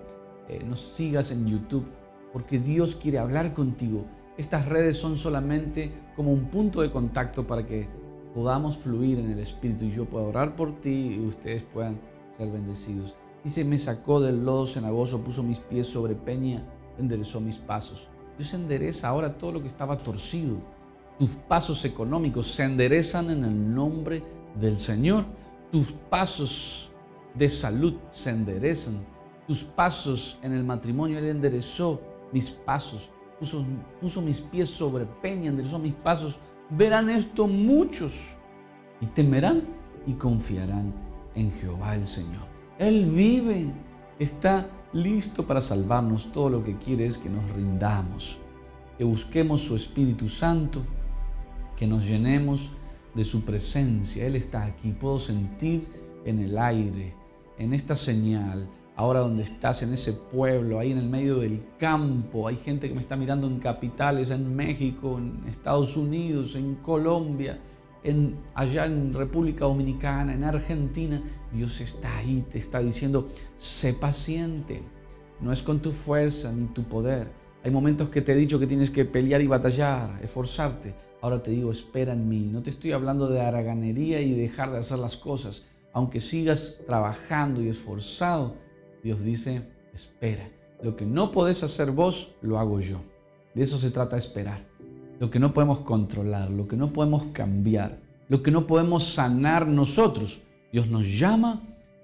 eh, 0.48 0.64
nos 0.66 0.80
sigas 0.80 1.32
en 1.32 1.46
YouTube, 1.48 1.86
porque 2.32 2.60
Dios 2.60 2.96
quiere 2.96 3.20
hablar 3.20 3.54
contigo. 3.54 4.06
Estas 4.38 4.66
redes 4.66 4.96
son 4.96 5.18
solamente 5.18 5.92
como 6.16 6.32
un 6.32 6.46
punto 6.46 6.82
de 6.82 6.92
contacto 6.92 7.46
para 7.46 7.68
que 7.68 7.90
podamos 8.34 8.78
fluir 8.78 9.20
en 9.20 9.32
el 9.32 9.40
Espíritu 9.40 9.84
y 9.84 9.92
yo 9.92 10.06
pueda 10.06 10.26
orar 10.26 10.56
por 10.56 10.80
ti 10.80 11.18
y 11.18 11.20
ustedes 11.20 11.62
puedan 11.64 12.00
ser 12.38 12.52
bendecidos. 12.52 13.16
Dice, 13.44 13.64
me 13.64 13.78
sacó 13.78 14.20
del 14.20 14.46
lodo 14.46 14.66
cenagoso, 14.66 15.22
puso 15.22 15.44
mis 15.44 15.60
pies 15.60 15.88
sobre 15.88 16.16
peña, 16.16 16.64
enderezó 16.98 17.42
mis 17.42 17.58
pasos. 17.58 18.08
Dios 18.38 18.54
endereza 18.54 19.10
ahora 19.10 19.38
todo 19.38 19.52
lo 19.52 19.62
que 19.62 19.68
estaba 19.68 19.98
torcido. 19.98 20.58
Tus 21.20 21.32
pasos 21.32 21.84
económicos 21.86 22.48
se 22.48 22.64
enderezan 22.64 23.30
en 23.30 23.44
el 23.44 23.76
nombre 23.76 24.24
del 24.60 24.78
Señor. 24.78 25.26
Tus 25.72 25.92
pasos 25.92 26.90
de 27.36 27.50
salud 27.50 27.96
se 28.10 28.30
enderezan. 28.30 29.06
Tus 29.46 29.64
pasos 29.64 30.40
en 30.42 30.54
el 30.54 30.64
matrimonio, 30.64 31.20
Él 31.20 31.26
enderezó 31.26 32.02
mis 32.32 32.50
pasos. 32.50 33.12
Puso, 33.40 33.66
puso 34.00 34.22
mis 34.22 34.40
pies 34.40 34.70
sobre 34.70 35.06
peña, 35.06 35.50
enderezó 35.50 35.78
mis 35.80 35.94
pasos. 35.94 36.40
Verán 36.70 37.10
esto 37.10 37.46
muchos 37.46 38.38
y 39.02 39.06
temerán 39.08 39.64
y 40.08 40.14
confiarán 40.14 41.13
en 41.36 41.52
Jehová 41.52 41.96
el 41.96 42.08
Señor. 42.08 42.48
Él 42.80 43.10
vive, 43.10 43.72
está 44.20 44.68
listo 44.94 45.46
para 45.46 45.62
salvarnos, 45.62 46.32
todo 46.32 46.50
lo 46.50 46.64
que 46.64 46.78
quiere 46.78 47.06
es 47.06 47.18
que 47.18 47.30
nos 47.30 47.48
rindamos, 47.52 48.38
que 48.98 49.04
busquemos 49.04 49.62
su 49.62 49.76
Espíritu 49.76 50.30
Santo, 50.30 50.82
que 51.76 51.88
nos 51.88 52.06
llenemos 52.06 52.72
de 53.14 53.24
su 53.24 53.44
presencia. 53.44 54.26
Él 54.26 54.36
está 54.36 54.64
aquí, 54.64 54.92
puedo 54.92 55.20
sentir 55.20 55.88
en 56.26 56.40
el 56.40 56.58
aire, 56.58 57.16
en 57.58 57.74
esta 57.74 57.96
señal, 57.96 58.70
ahora 58.96 59.22
donde 59.22 59.44
estás, 59.44 59.82
en 59.84 59.94
ese 59.94 60.14
pueblo, 60.14 60.80
ahí 60.80 60.92
en 60.92 60.98
el 61.00 61.10
medio 61.10 61.40
del 61.40 61.64
campo, 61.78 62.48
hay 62.48 62.56
gente 62.56 62.88
que 62.88 62.96
me 62.96 63.02
está 63.02 63.16
mirando 63.16 63.48
en 63.48 63.60
capitales, 63.60 64.30
en 64.30 64.56
México, 64.56 65.18
en 65.18 65.44
Estados 65.48 65.98
Unidos, 65.98 66.56
en 66.56 66.76
Colombia 66.76 67.60
allá 68.54 68.86
en 68.86 69.14
República 69.14 69.66
Dominicana, 69.66 70.34
en 70.34 70.44
Argentina, 70.44 71.22
Dios 71.52 71.80
está 71.82 72.18
ahí, 72.18 72.46
te 72.50 72.58
está 72.58 72.80
diciendo, 72.80 73.28
sé 73.56 73.94
paciente, 73.94 74.84
no 75.40 75.52
es 75.52 75.62
con 75.62 75.82
tu 75.82 75.92
fuerza 75.92 76.52
ni 76.52 76.68
tu 76.68 76.84
poder. 76.84 77.32
Hay 77.64 77.72
momentos 77.72 78.10
que 78.10 78.22
te 78.22 78.34
he 78.34 78.36
dicho 78.36 78.60
que 78.60 78.68
tienes 78.68 78.90
que 78.90 79.06
pelear 79.06 79.42
y 79.42 79.48
batallar, 79.48 80.20
esforzarte. 80.22 80.94
Ahora 81.22 81.42
te 81.42 81.52
digo, 81.52 81.72
espera 81.72 82.12
en 82.12 82.28
mí. 82.28 82.50
No 82.52 82.62
te 82.62 82.70
estoy 82.70 82.92
hablando 82.92 83.28
de 83.28 83.40
haraganería 83.40 84.20
y 84.20 84.34
dejar 84.34 84.72
de 84.72 84.80
hacer 84.80 85.00
las 85.00 85.16
cosas. 85.16 85.64
Aunque 85.94 86.20
sigas 86.20 86.80
trabajando 86.86 87.62
y 87.62 87.70
esforzado, 87.70 88.56
Dios 89.02 89.24
dice, 89.24 89.62
espera. 89.94 90.50
Lo 90.82 90.98
que 90.98 91.06
no 91.06 91.32
podés 91.32 91.64
hacer 91.64 91.92
vos, 91.92 92.32
lo 92.42 92.60
hago 92.60 92.82
yo. 92.82 92.98
De 93.56 93.64
eso 93.64 93.78
se 93.78 93.92
trata 93.92 94.18
esperar 94.18 94.73
lo 95.20 95.30
que 95.30 95.40
no 95.40 95.54
podemos 95.54 95.80
controlar, 95.80 96.50
lo 96.52 96.68
que 96.68 96.76
no 96.76 96.92
podemos 96.92 97.24
cambiar, 97.34 98.00
lo 98.30 98.42
que 98.42 98.52
no 98.52 98.68
podemos 98.68 99.14
sanar 99.14 99.68
nosotros. 99.68 100.42
Dios 100.72 100.88
nos 100.88 101.08
llama 101.08 101.62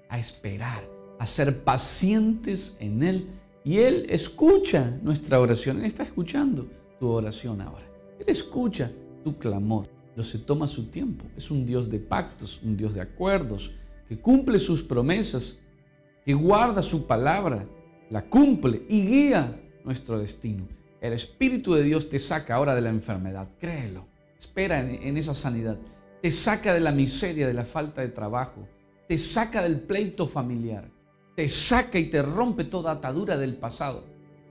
a 0.08 0.18
esperar, 0.18 0.88
a 1.18 1.26
ser 1.26 1.64
pacientes 1.64 2.76
en 2.78 3.02
Él. 3.02 3.28
Y 3.64 3.78
Él 3.78 4.06
escucha 4.08 4.98
nuestra 5.02 5.40
oración. 5.40 5.78
Él 5.78 5.86
está 5.86 6.02
escuchando 6.02 6.66
tu 6.98 7.08
oración 7.08 7.60
ahora. 7.60 7.84
Él 8.18 8.26
escucha 8.28 8.90
tu 9.24 9.36
clamor. 9.38 9.86
Dios 10.14 10.28
se 10.28 10.38
toma 10.38 10.66
su 10.66 10.84
tiempo. 10.84 11.24
Es 11.36 11.50
un 11.50 11.64
Dios 11.64 11.90
de 11.90 11.98
pactos, 11.98 12.60
un 12.62 12.76
Dios 12.76 12.94
de 12.94 13.00
acuerdos, 13.00 13.72
que 14.08 14.18
cumple 14.18 14.58
sus 14.58 14.82
promesas, 14.82 15.58
que 16.24 16.34
guarda 16.34 16.82
su 16.82 17.06
palabra, 17.06 17.66
la 18.10 18.24
cumple 18.24 18.82
y 18.88 19.06
guía 19.06 19.60
nuestro 19.84 20.18
destino. 20.18 20.66
El 21.00 21.12
Espíritu 21.14 21.74
de 21.74 21.82
Dios 21.82 22.08
te 22.08 22.18
saca 22.18 22.54
ahora 22.54 22.74
de 22.74 22.82
la 22.82 22.90
enfermedad, 22.90 23.48
créelo. 23.58 24.06
Espera 24.38 24.80
en, 24.80 25.16
esa 25.16 25.34
sanidad. 25.34 25.78
Te 26.22 26.30
saca 26.30 26.74
de 26.74 26.80
la 26.80 26.92
miseria, 26.92 27.46
de 27.46 27.54
la 27.54 27.64
falta 27.64 28.00
de 28.00 28.08
trabajo. 28.08 28.68
Te 29.08 29.16
saca 29.16 29.62
del 29.62 29.80
pleito 29.80 30.26
familiar. 30.26 30.90
Te 31.34 31.48
saca 31.48 31.98
y 31.98 32.10
te 32.10 32.22
rompe 32.22 32.64
toda 32.64 32.92
atadura 32.92 33.36
del 33.36 33.56
pasado. 33.56 34.04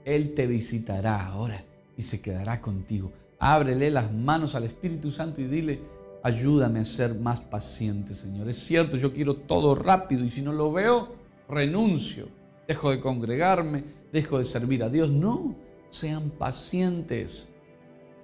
Él 0.04 0.34
te 0.34 0.46
visitará 0.46 1.26
ahora 1.26 1.64
y 1.96 2.02
se 2.02 2.20
quedará 2.20 2.60
contigo. 2.60 3.12
Ábrele 3.38 3.90
las 3.90 4.12
manos 4.12 4.54
al 4.54 4.64
Espíritu 4.64 5.10
Santo 5.10 5.40
y 5.40 5.44
dile, 5.44 5.80
Ayúdame 6.22 6.80
a 6.80 6.84
ser 6.84 7.14
más 7.14 7.40
paciente, 7.40 8.12
Señor. 8.12 8.48
Es 8.48 8.58
cierto, 8.58 8.98
yo 8.98 9.12
quiero 9.12 9.36
todo 9.36 9.74
rápido 9.74 10.22
y 10.24 10.28
si 10.28 10.42
no 10.42 10.52
lo 10.52 10.70
veo, 10.70 11.14
renuncio. 11.48 12.28
Dejo 12.68 12.90
de 12.90 13.00
congregarme, 13.00 13.84
dejo 14.12 14.36
de 14.36 14.44
servir 14.44 14.84
a 14.84 14.90
Dios. 14.90 15.10
No, 15.10 15.56
sean 15.90 16.30
pacientes. 16.30 17.48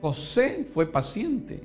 José 0.01 0.65
fue 0.65 0.91
paciente 0.91 1.61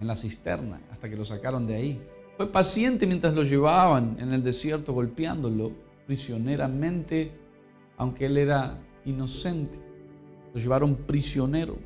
en 0.00 0.06
la 0.06 0.14
cisterna 0.14 0.80
hasta 0.90 1.08
que 1.08 1.16
lo 1.16 1.24
sacaron 1.24 1.66
de 1.66 1.74
ahí. 1.74 2.02
Fue 2.36 2.50
paciente 2.50 3.06
mientras 3.06 3.34
lo 3.34 3.42
llevaban 3.42 4.16
en 4.20 4.32
el 4.32 4.42
desierto 4.42 4.92
golpeándolo 4.92 5.72
prisioneramente, 6.06 7.32
aunque 7.96 8.26
él 8.26 8.36
era 8.36 8.78
inocente. 9.04 9.78
Lo 10.54 10.60
llevaron 10.60 10.94
prisionero 10.94 11.76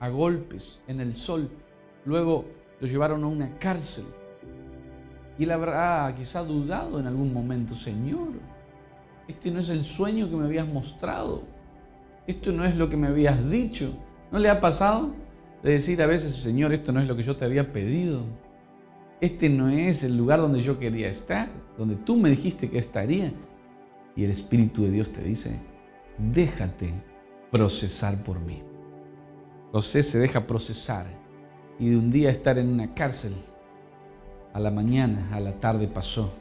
a 0.00 0.08
golpes 0.08 0.80
en 0.86 1.00
el 1.00 1.14
sol. 1.14 1.48
Luego 2.04 2.44
lo 2.80 2.86
llevaron 2.86 3.24
a 3.24 3.28
una 3.28 3.56
cárcel. 3.58 4.04
Y 5.38 5.44
él 5.44 5.50
habrá 5.50 6.12
quizá 6.16 6.42
dudado 6.42 6.98
en 6.98 7.06
algún 7.06 7.32
momento, 7.32 7.74
Señor, 7.74 8.32
este 9.28 9.50
no 9.50 9.60
es 9.60 9.68
el 9.68 9.84
sueño 9.84 10.30
que 10.30 10.36
me 10.36 10.44
habías 10.44 10.66
mostrado. 10.66 11.55
Esto 12.26 12.52
no 12.52 12.64
es 12.64 12.76
lo 12.76 12.88
que 12.88 12.96
me 12.96 13.06
habías 13.06 13.50
dicho. 13.50 13.92
¿No 14.32 14.38
le 14.38 14.50
ha 14.50 14.60
pasado 14.60 15.14
de 15.62 15.72
decir 15.72 16.02
a 16.02 16.06
veces, 16.06 16.34
Señor, 16.34 16.72
esto 16.72 16.92
no 16.92 17.00
es 17.00 17.06
lo 17.06 17.16
que 17.16 17.22
yo 17.22 17.36
te 17.36 17.44
había 17.44 17.72
pedido? 17.72 18.22
Este 19.20 19.48
no 19.48 19.68
es 19.68 20.02
el 20.02 20.16
lugar 20.16 20.40
donde 20.40 20.60
yo 20.60 20.78
quería 20.78 21.08
estar, 21.08 21.48
donde 21.78 21.96
tú 21.96 22.16
me 22.16 22.28
dijiste 22.28 22.68
que 22.68 22.78
estaría. 22.78 23.32
Y 24.14 24.24
el 24.24 24.30
Espíritu 24.30 24.82
de 24.82 24.90
Dios 24.90 25.10
te 25.10 25.22
dice, 25.22 25.60
déjate 26.18 26.92
procesar 27.50 28.22
por 28.22 28.40
mí. 28.40 28.62
José 29.72 30.02
se 30.02 30.18
deja 30.18 30.46
procesar 30.46 31.06
y 31.78 31.90
de 31.90 31.96
un 31.96 32.10
día 32.10 32.30
estar 32.30 32.58
en 32.58 32.68
una 32.68 32.94
cárcel, 32.94 33.34
a 34.52 34.58
la 34.60 34.70
mañana, 34.70 35.28
a 35.32 35.40
la 35.40 35.52
tarde 35.52 35.86
pasó 35.86 36.32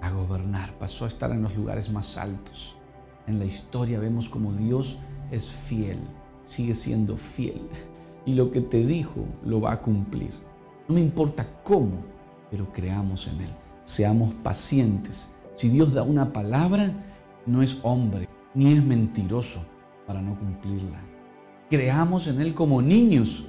a 0.00 0.10
gobernar, 0.10 0.78
pasó 0.78 1.04
a 1.04 1.08
estar 1.08 1.32
en 1.32 1.42
los 1.42 1.56
lugares 1.56 1.90
más 1.90 2.16
altos. 2.16 2.76
En 3.26 3.40
la 3.40 3.44
historia 3.44 3.98
vemos 3.98 4.28
como 4.28 4.52
Dios 4.52 4.96
es 5.30 5.48
fiel, 5.48 5.98
sigue 6.44 6.74
siendo 6.74 7.16
fiel 7.16 7.62
y 8.28 8.34
lo 8.34 8.50
que 8.50 8.60
te 8.60 8.84
dijo 8.84 9.24
lo 9.42 9.60
va 9.60 9.72
a 9.72 9.80
cumplir. 9.80 10.30
No 10.86 10.94
me 10.94 11.00
importa 11.00 11.46
cómo, 11.62 11.96
pero 12.50 12.70
creamos 12.72 13.26
en 13.26 13.40
Él. 13.40 13.50
Seamos 13.84 14.34
pacientes. 14.34 15.32
Si 15.54 15.70
Dios 15.70 15.94
da 15.94 16.02
una 16.02 16.32
palabra, 16.32 16.92
no 17.46 17.62
es 17.62 17.78
hombre 17.82 18.28
ni 18.54 18.72
es 18.72 18.84
mentiroso 18.84 19.64
para 20.06 20.20
no 20.20 20.38
cumplirla. 20.38 21.00
Creamos 21.70 22.26
en 22.26 22.40
Él 22.40 22.54
como 22.54 22.82
niños. 22.82 23.44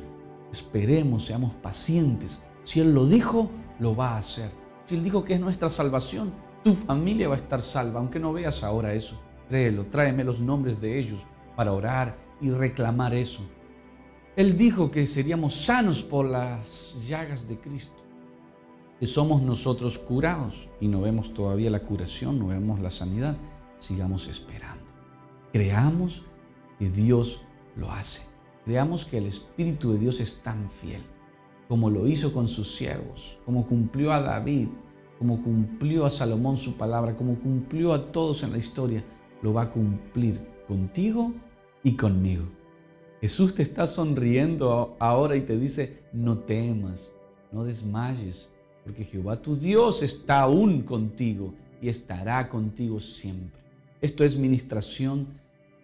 Esperemos, 0.52 1.26
seamos 1.26 1.54
pacientes. 1.56 2.42
Si 2.64 2.80
Él 2.80 2.94
lo 2.94 3.06
dijo, 3.06 3.50
lo 3.80 3.96
va 3.96 4.12
a 4.12 4.18
hacer. 4.18 4.52
Si 4.86 4.96
Él 4.96 5.04
dijo 5.04 5.24
que 5.26 5.34
es 5.34 5.40
nuestra 5.40 5.68
salvación, 5.68 6.32
tu 6.64 6.74
familia 6.74 7.28
va 7.28 7.36
a 7.36 7.38
estar 7.38 7.62
salva, 7.62 8.00
aunque 8.00 8.20
no 8.20 8.34
veas 8.34 8.64
ahora 8.64 8.94
eso. 8.94 9.20
Créelo, 9.50 9.88
tráeme 9.88 10.24
los 10.24 10.40
nombres 10.40 10.80
de 10.80 11.00
ellos 11.00 11.26
para 11.60 11.74
orar 11.74 12.16
y 12.40 12.52
reclamar 12.52 13.14
eso. 13.14 13.42
Él 14.38 14.56
dijo 14.56 14.90
que 14.90 15.06
seríamos 15.06 15.66
sanos 15.66 16.02
por 16.02 16.26
las 16.26 16.96
llagas 17.06 17.50
de 17.50 17.60
Cristo, 17.60 18.02
que 18.98 19.06
somos 19.06 19.42
nosotros 19.42 20.00
curados 20.00 20.70
y 20.80 20.88
no 20.88 21.02
vemos 21.02 21.34
todavía 21.34 21.70
la 21.70 21.82
curación, 21.82 22.40
no 22.40 22.48
vemos 22.48 22.80
la 22.80 22.90
sanidad. 22.90 23.36
Sigamos 23.78 24.30
esperando. 24.30 24.86
Creamos 25.52 26.24
que 26.78 26.90
Dios 26.90 27.42
lo 27.76 27.92
hace. 27.92 28.22
Creamos 28.64 29.04
que 29.04 29.18
el 29.18 29.26
Espíritu 29.26 29.92
de 29.92 30.00
Dios 30.00 30.22
es 30.22 30.42
tan 30.42 30.70
fiel, 30.70 31.04
como 31.68 31.90
lo 31.90 32.08
hizo 32.08 32.32
con 32.32 32.48
sus 32.48 32.74
siervos, 32.74 33.38
como 33.46 33.68
cumplió 33.68 34.14
a 34.14 34.22
David, 34.22 34.70
como 35.18 35.44
cumplió 35.44 36.06
a 36.06 36.10
Salomón 36.10 36.56
su 36.56 36.78
palabra, 36.78 37.18
como 37.18 37.38
cumplió 37.38 37.92
a 37.92 38.14
todos 38.14 38.44
en 38.44 38.54
la 38.54 38.60
historia, 38.60 39.04
lo 39.42 39.54
va 39.54 39.64
a 39.64 39.70
cumplir 39.70 40.40
contigo 40.66 41.34
y 41.84 41.96
conmigo. 41.96 42.46
Jesús 43.22 43.54
te 43.54 43.64
está 43.64 43.86
sonriendo 43.86 44.96
ahora 45.00 45.36
y 45.36 45.42
te 45.42 45.58
dice, 45.58 46.00
no 46.14 46.40
temas, 46.40 47.12
no 47.52 47.64
desmayes, 47.64 48.50
porque 48.84 49.04
Jehová 49.04 49.42
tu 49.42 49.58
Dios 49.58 50.02
está 50.04 50.42
aún 50.42 50.84
contigo 50.84 51.54
y 51.82 51.90
estará 51.90 52.48
contigo 52.48 53.00
siempre. 53.00 53.60
Esto 54.02 54.24
es 54.24 54.38
ministración 54.38 55.28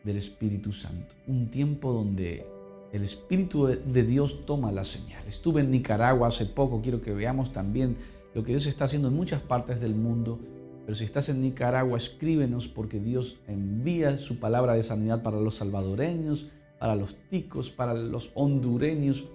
del 0.03 0.17
Espíritu 0.17 0.71
Santo. 0.71 1.15
Un 1.27 1.47
tiempo 1.47 1.91
donde 1.91 2.45
el 2.93 3.03
Espíritu 3.03 3.65
de 3.65 4.03
Dios 4.03 4.45
toma 4.45 4.71
la 4.71 4.85
señal. 4.85 5.21
Estuve 5.27 5.61
en 5.61 5.71
Nicaragua 5.71 6.29
hace 6.29 6.45
poco, 6.45 6.81
quiero 6.81 7.01
que 7.01 7.13
veamos 7.13 7.51
también 7.51 7.97
lo 8.33 8.43
que 8.43 8.53
Dios 8.53 8.65
está 8.65 8.85
haciendo 8.85 9.09
en 9.09 9.15
muchas 9.15 9.41
partes 9.41 9.81
del 9.81 9.95
mundo. 9.95 10.39
Pero 10.85 10.95
si 10.95 11.03
estás 11.03 11.29
en 11.29 11.41
Nicaragua, 11.41 11.97
escríbenos 11.97 12.67
porque 12.67 12.99
Dios 12.99 13.37
envía 13.47 14.17
su 14.17 14.39
palabra 14.39 14.73
de 14.73 14.83
sanidad 14.83 15.23
para 15.23 15.39
los 15.39 15.55
salvadoreños, 15.55 16.47
para 16.79 16.95
los 16.95 17.15
ticos, 17.29 17.71
para 17.71 17.95
los 17.95 18.31
hondureños, 18.35 19.25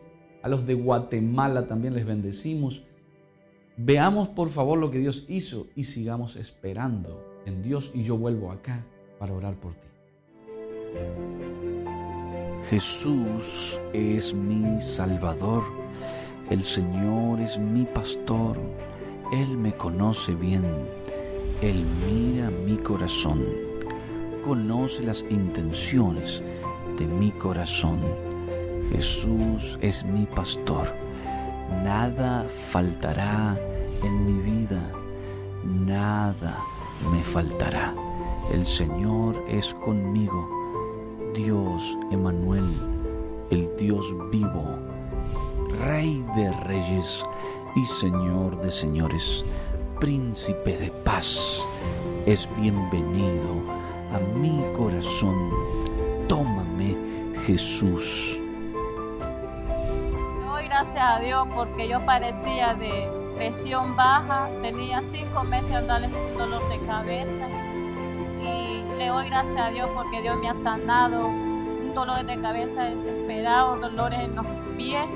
a 0.43 0.49
los 0.49 0.65
de 0.65 0.75
Guatemala 0.75 1.67
también 1.67 1.95
les 1.95 2.07
bendecimos. 2.07 2.85
Veamos 3.77 4.29
por 4.29 4.49
favor 4.49 4.79
lo 4.79 4.91
que 4.91 4.99
Dios 4.99 5.25
hizo 5.29 5.67
y 5.75 5.85
sigamos 5.85 6.37
esperando 6.37 7.27
en 7.47 7.63
Dios 7.63 7.91
y 7.95 8.05
yo 8.05 8.17
vuelvo 8.17 8.53
acá 8.53 8.85
para 9.19 9.35
orar 9.35 9.59
por 9.59 9.75
ti. 9.75 9.89
Jesús 12.69 13.81
es 13.93 14.35
mi 14.35 14.81
Salvador, 14.81 15.65
el 16.51 16.63
Señor 16.63 17.41
es 17.41 17.59
mi 17.59 17.85
pastor, 17.85 18.59
Él 19.33 19.57
me 19.57 19.75
conoce 19.77 20.35
bien, 20.35 20.65
Él 21.63 21.85
mira 22.07 22.51
mi 22.51 22.79
corazón, 22.79 23.45
conoce 24.43 25.03
las 25.03 25.23
intenciones 25.29 26.43
de 26.97 27.07
mi 27.07 27.31
corazón. 27.33 28.01
Jesús 28.91 29.79
es 29.83 30.03
mi 30.03 30.25
pastor, 30.25 30.95
nada 31.85 32.47
faltará 32.49 33.59
en 34.03 34.25
mi 34.25 34.43
vida, 34.43 34.91
nada 35.63 36.59
me 37.13 37.23
faltará. 37.23 37.95
El 38.51 38.67
Señor 38.67 39.45
es 39.47 39.75
conmigo 39.75 40.49
Dios 41.35 41.99
Emanuel, 42.11 42.71
el 43.51 43.71
Dios 43.77 44.07
vivo, 44.31 44.65
Rey 45.85 46.25
de 46.37 46.51
reyes 46.65 47.23
y 47.77 47.85
Señor 47.85 48.59
de 48.63 48.71
señores, 48.71 49.45
príncipe 50.01 50.79
de 50.79 50.91
paz, 51.05 51.61
es 52.25 52.49
bienvenido 52.57 53.61
a 54.15 54.19
mi 54.39 54.65
corazón. 54.75 55.51
Tómame, 56.27 56.97
Jesús. 57.45 58.41
Doy 60.47 60.65
gracias 60.65 60.99
a 60.99 61.19
Dios 61.21 61.47
porque 61.55 61.87
yo 61.87 62.05
parecía 62.07 62.75
de 62.75 63.11
presión 63.37 63.95
baja, 63.95 64.49
tenía 64.63 65.03
cinco 65.03 65.45
meses 65.45 65.73
andando 65.73 66.09
con 66.09 66.39
dolor 66.39 66.69
de 66.71 66.79
cabeza 66.87 67.49
y 68.41 68.83
le 68.97 69.09
doy 69.09 69.29
gracias 69.29 69.59
a 69.59 69.69
Dios 69.69 69.91
porque 69.95 70.23
Dios 70.23 70.39
me 70.39 70.49
ha 70.49 70.55
sanado 70.55 71.29
un 71.29 71.93
dolor 71.95 72.25
de 72.25 72.41
cabeza 72.41 72.85
desesperado, 72.85 73.77
dolores 73.77 74.21
en 74.21 74.35
los 74.35 74.47
pies, 74.79 75.07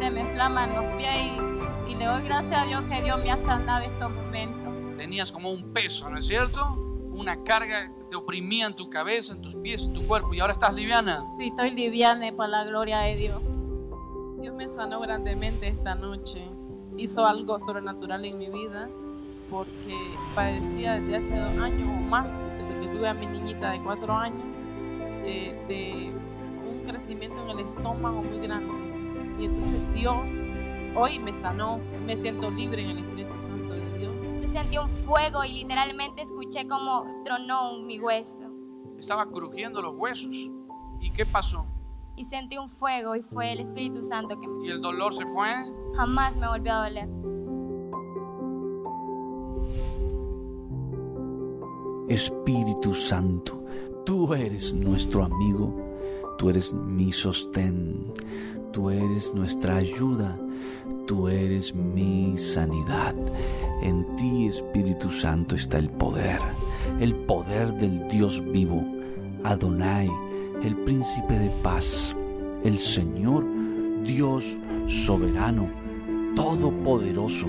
se 0.00 0.10
me 0.10 0.20
inflaman 0.20 0.74
los 0.74 0.84
pies 0.96 1.14
y, 1.26 1.43
y 1.86 1.94
le 1.94 2.04
doy 2.06 2.22
gracias 2.22 2.62
a 2.62 2.66
Dios 2.66 2.82
que 2.88 3.02
Dios 3.02 3.18
me 3.22 3.30
ha 3.30 3.36
sanado 3.36 3.84
estos 3.84 4.10
momentos. 4.10 4.72
Tenías 4.96 5.30
como 5.30 5.50
un 5.50 5.72
peso, 5.72 6.08
¿no 6.08 6.18
es 6.18 6.26
cierto? 6.26 6.76
Una 7.12 7.42
carga 7.44 7.92
que 7.94 8.04
te 8.10 8.16
oprimía 8.16 8.66
en 8.66 8.74
tu 8.74 8.88
cabeza, 8.88 9.34
en 9.34 9.42
tus 9.42 9.56
pies, 9.56 9.84
en 9.84 9.92
tu 9.92 10.06
cuerpo 10.06 10.34
y 10.34 10.40
ahora 10.40 10.52
estás 10.52 10.72
liviana. 10.72 11.24
Sí, 11.38 11.48
estoy 11.48 11.70
liviana 11.70 12.32
por 12.32 12.48
la 12.48 12.64
gloria 12.64 13.00
de 13.00 13.16
Dios. 13.16 13.42
Dios 14.40 14.54
me 14.54 14.66
sanó 14.68 15.00
grandemente 15.00 15.68
esta 15.68 15.94
noche. 15.94 16.44
Hizo 16.96 17.26
algo 17.26 17.58
sobrenatural 17.58 18.24
en 18.24 18.38
mi 18.38 18.48
vida 18.48 18.88
porque 19.50 19.96
padecía 20.34 20.94
desde 20.94 21.16
hace 21.16 21.38
dos 21.38 21.58
años 21.58 21.88
o 21.88 22.00
más, 22.08 22.40
desde 22.40 22.80
que 22.80 22.96
tuve 22.96 23.08
a 23.08 23.14
mi 23.14 23.26
niñita 23.26 23.72
de 23.72 23.82
cuatro 23.82 24.14
años, 24.14 24.44
de, 25.22 25.56
de 25.68 26.12
un 26.68 26.84
crecimiento 26.86 27.42
en 27.44 27.50
el 27.50 27.64
estómago 27.64 28.22
muy 28.22 28.38
grande. 28.38 28.72
Y 29.38 29.46
entonces 29.46 29.78
Dios 29.92 30.16
hoy 30.94 31.18
me 31.18 31.32
sanó, 31.32 31.78
me 32.06 32.16
siento 32.16 32.50
libre 32.50 32.82
en 32.82 32.90
el 32.90 32.98
Espíritu 32.98 33.38
Santo 33.38 33.74
de 33.74 33.98
Dios. 33.98 34.36
Yo 34.40 34.48
sentí 34.48 34.78
un 34.78 34.88
fuego 34.88 35.44
y 35.44 35.52
literalmente 35.52 36.22
escuché 36.22 36.66
como 36.66 37.04
tronó 37.24 37.80
mi 37.80 37.98
hueso. 37.98 38.50
Estaba 38.98 39.26
crujiendo 39.26 39.82
los 39.82 39.94
huesos. 39.94 40.50
¿Y 41.00 41.10
qué 41.10 41.26
pasó? 41.26 41.66
Y 42.16 42.24
sentí 42.24 42.56
un 42.56 42.68
fuego 42.68 43.16
y 43.16 43.22
fue 43.22 43.52
el 43.52 43.60
Espíritu 43.60 44.04
Santo 44.04 44.38
que 44.38 44.46
me... 44.46 44.66
¿Y 44.66 44.70
el 44.70 44.80
dolor 44.80 45.12
se 45.12 45.26
fue? 45.26 45.48
Jamás 45.96 46.36
me 46.36 46.46
volvió 46.46 46.72
a 46.72 46.88
doler. 46.88 47.08
Espíritu 52.08 52.94
Santo, 52.94 53.64
tú 54.04 54.32
eres 54.34 54.72
nuestro 54.74 55.24
amigo. 55.24 55.74
tú 56.38 56.50
eres 56.50 56.72
mi 56.72 57.12
sostén, 57.12 58.12
tú 58.74 58.90
eres 58.90 59.32
nuestra 59.32 59.76
ayuda, 59.76 60.36
tú 61.06 61.28
eres 61.28 61.72
mi 61.72 62.36
sanidad. 62.36 63.14
En 63.82 64.04
ti, 64.16 64.48
Espíritu 64.48 65.10
Santo, 65.10 65.54
está 65.54 65.78
el 65.78 65.88
poder, 65.88 66.40
el 66.98 67.14
poder 67.14 67.72
del 67.74 68.08
Dios 68.08 68.44
vivo, 68.50 68.84
Adonai, 69.44 70.10
el 70.64 70.74
príncipe 70.78 71.38
de 71.38 71.50
paz, 71.62 72.16
el 72.64 72.76
Señor, 72.76 73.46
Dios 74.02 74.58
soberano, 74.86 75.70
todopoderoso, 76.34 77.46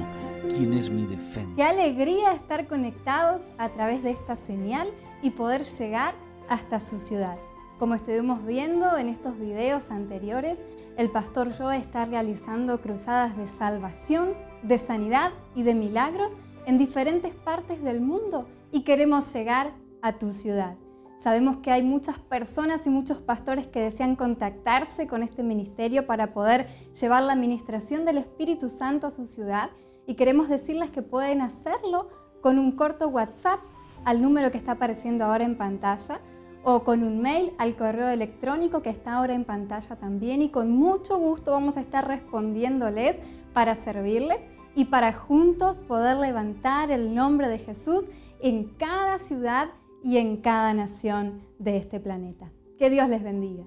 quien 0.50 0.74
es 0.74 0.92
mi 0.92 1.08
defensa. 1.08 1.56
Qué 1.56 1.64
alegría 1.64 2.34
estar 2.34 2.68
conectados 2.68 3.50
a 3.58 3.70
través 3.70 4.04
de 4.04 4.12
esta 4.12 4.36
señal 4.36 4.90
y 5.24 5.32
poder 5.32 5.64
llegar 5.64 6.14
hasta 6.50 6.80
su 6.80 7.00
ciudad. 7.00 7.40
Como 7.78 7.94
estuvimos 7.94 8.46
viendo 8.46 8.98
en 8.98 9.10
estos 9.10 9.38
videos 9.38 9.92
anteriores, 9.92 10.64
el 10.98 11.12
pastor 11.12 11.52
Joe 11.52 11.78
está 11.78 12.06
realizando 12.06 12.80
cruzadas 12.80 13.36
de 13.36 13.48
salvación, 13.48 14.34
de 14.64 14.78
sanidad 14.78 15.32
y 15.56 15.64
de 15.64 15.76
milagros 15.76 16.38
en 16.66 16.78
diferentes 16.78 17.36
partes 17.36 17.84
del 17.84 18.00
mundo 18.00 18.48
y 18.72 18.84
queremos 18.84 19.34
llegar 19.34 19.74
a 20.02 20.18
tu 20.18 20.32
ciudad. 20.32 20.78
Sabemos 21.18 21.58
que 21.58 21.72
hay 21.72 21.84
muchas 21.84 22.18
personas 22.18 22.88
y 22.88 22.90
muchos 22.90 23.20
pastores 23.20 23.68
que 23.68 23.82
desean 23.82 24.16
contactarse 24.16 25.06
con 25.06 25.22
este 25.22 25.44
ministerio 25.44 26.08
para 26.08 26.34
poder 26.34 26.68
llevar 26.94 27.24
la 27.24 27.34
administración 27.34 28.06
del 28.06 28.20
Espíritu 28.20 28.70
Santo 28.70 29.08
a 29.08 29.12
su 29.12 29.26
ciudad 29.26 29.70
y 30.08 30.14
queremos 30.14 30.48
decirles 30.48 30.92
que 30.92 31.02
pueden 31.02 31.42
hacerlo 31.42 32.08
con 32.40 32.58
un 32.58 32.72
corto 32.72 33.10
WhatsApp 33.10 33.60
al 34.06 34.22
número 34.22 34.50
que 34.50 34.58
está 34.58 34.74
apareciendo 34.74 35.26
ahora 35.26 35.44
en 35.44 35.58
pantalla 35.58 36.22
o 36.66 36.84
con 36.84 37.04
un 37.04 37.22
mail 37.22 37.54
al 37.60 37.76
correo 37.76 38.10
electrónico 38.10 38.82
que 38.82 38.90
está 38.90 39.14
ahora 39.14 39.36
en 39.36 39.46
pantalla 39.46 39.96
también 39.98 40.42
y 40.42 40.50
con 40.50 40.72
mucho 40.72 41.18
gusto 41.20 41.52
vamos 41.52 41.78
a 41.78 41.82
estar 41.82 42.08
respondiéndoles 42.08 43.18
para 43.54 43.76
servirles 43.76 44.42
y 44.76 44.86
para 44.86 45.14
juntos 45.14 45.78
poder 45.80 46.18
levantar 46.18 46.90
el 46.90 47.14
nombre 47.14 47.48
de 47.50 47.60
Jesús 47.60 48.10
en 48.42 48.66
cada 48.78 49.20
ciudad 49.20 49.70
y 50.04 50.18
en 50.18 50.38
cada 50.38 50.74
nación 50.74 51.42
de 51.60 51.78
este 51.78 52.00
planeta. 52.00 52.52
Que 52.80 52.90
Dios 52.90 53.08
les 53.10 53.24
bendiga. 53.24 53.64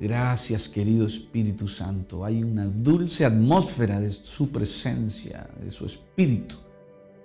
Gracias 0.00 0.68
querido 0.68 1.06
Espíritu 1.06 1.68
Santo. 1.68 2.24
Hay 2.24 2.42
una 2.42 2.66
dulce 2.66 3.24
atmósfera 3.24 4.00
de 4.00 4.08
su 4.08 4.50
presencia, 4.50 5.48
de 5.62 5.70
su 5.70 5.86
Espíritu 5.86 6.63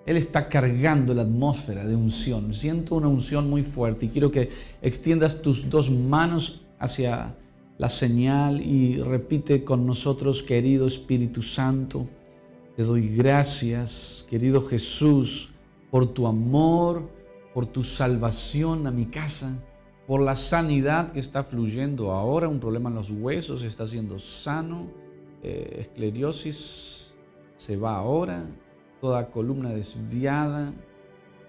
él 0.10 0.18
está 0.18 0.50
cargando 0.50 1.14
la 1.14 1.22
atmósfera 1.22 1.86
de 1.86 1.96
unción. 1.96 2.52
Siento 2.52 2.96
una 2.96 3.08
unción 3.08 3.48
muy 3.48 3.62
fuerte 3.62 4.08
y 4.08 4.10
quiero 4.10 4.32
que 4.32 4.50
extiendas 4.82 5.44
tus 5.44 5.70
dos 5.70 5.92
manos 5.92 6.62
hacia 6.80 7.36
la 7.78 7.90
señal 7.90 8.60
y 8.60 9.00
repite 9.04 9.64
con 9.64 9.86
nosotros, 9.86 10.42
querido 10.42 10.88
Espíritu 10.88 11.44
Santo, 11.44 12.08
te 12.76 12.82
doy 12.82 13.16
gracias, 13.16 14.26
querido 14.28 14.64
Jesús, 14.64 15.52
por 15.92 16.12
tu 16.12 16.26
amor, 16.26 17.08
por 17.54 17.68
tu 17.68 17.84
salvación 17.84 18.88
a 18.88 18.92
mi 18.92 19.06
casa, 19.06 19.62
por 20.08 20.22
la 20.22 20.34
sanidad 20.34 21.12
que 21.12 21.20
está 21.20 21.44
fluyendo 21.44 22.14
ahora, 22.14 22.48
un 22.48 22.60
problema 22.60 22.90
en 22.90 22.96
los 22.96 23.12
huesos 23.12 23.62
está 23.62 23.86
siendo 23.86 24.18
sano, 24.18 24.88
eh, 25.44 25.82
esclerosis 25.82 27.14
se 27.58 27.78
va 27.78 27.96
ahora, 27.96 28.50
toda 29.02 29.30
columna 29.30 29.70
desviada, 29.70 30.74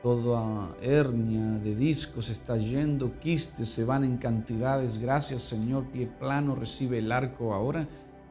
toda 0.02 0.74
hernia 0.80 1.58
de 1.58 1.74
discos 1.74 2.30
está 2.30 2.56
yendo, 2.56 3.18
quistes 3.18 3.68
se 3.68 3.84
van 3.84 4.04
en 4.04 4.16
cantidades. 4.16 4.98
Gracias 4.98 5.42
Señor, 5.42 5.86
pie 5.86 6.06
plano, 6.06 6.54
recibe 6.54 6.98
el 6.98 7.12
arco 7.12 7.52
ahora. 7.52 7.86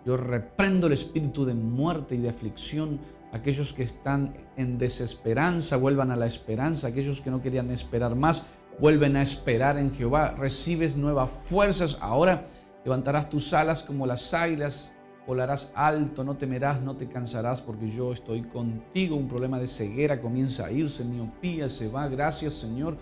Yo 0.05 0.17
reprendo 0.17 0.87
el 0.87 0.93
espíritu 0.93 1.45
de 1.45 1.53
muerte 1.53 2.15
y 2.15 2.19
de 2.19 2.29
aflicción. 2.29 2.99
Aquellos 3.31 3.73
que 3.73 3.83
están 3.83 4.33
en 4.57 4.77
desesperanza 4.77 5.77
vuelvan 5.77 6.09
a 6.09 6.15
la 6.15 6.25
esperanza. 6.25 6.87
Aquellos 6.87 7.21
que 7.21 7.29
no 7.29 7.41
querían 7.41 7.69
esperar 7.69 8.15
más 8.15 8.41
vuelven 8.79 9.15
a 9.17 9.21
esperar 9.21 9.77
en 9.77 9.91
Jehová. 9.91 10.31
Recibes 10.31 10.95
nuevas 10.95 11.29
fuerzas. 11.29 11.97
Ahora 12.01 12.45
levantarás 12.83 13.29
tus 13.29 13.53
alas 13.53 13.83
como 13.83 14.07
las 14.07 14.33
águilas 14.33 14.93
volarás 15.29 15.71
alto, 15.75 16.23
no 16.23 16.37
temerás, 16.37 16.81
no 16.81 16.95
te 16.95 17.07
cansarás, 17.07 17.61
porque 17.61 17.87
yo 17.87 18.11
estoy 18.11 18.41
contigo. 18.41 19.15
Un 19.15 19.27
problema 19.27 19.59
de 19.59 19.67
ceguera 19.67 20.19
comienza 20.19 20.65
a 20.65 20.71
irse, 20.71 21.05
miopía 21.05 21.69
se 21.69 21.87
va. 21.87 22.07
Gracias, 22.07 22.53
Señor. 22.53 22.97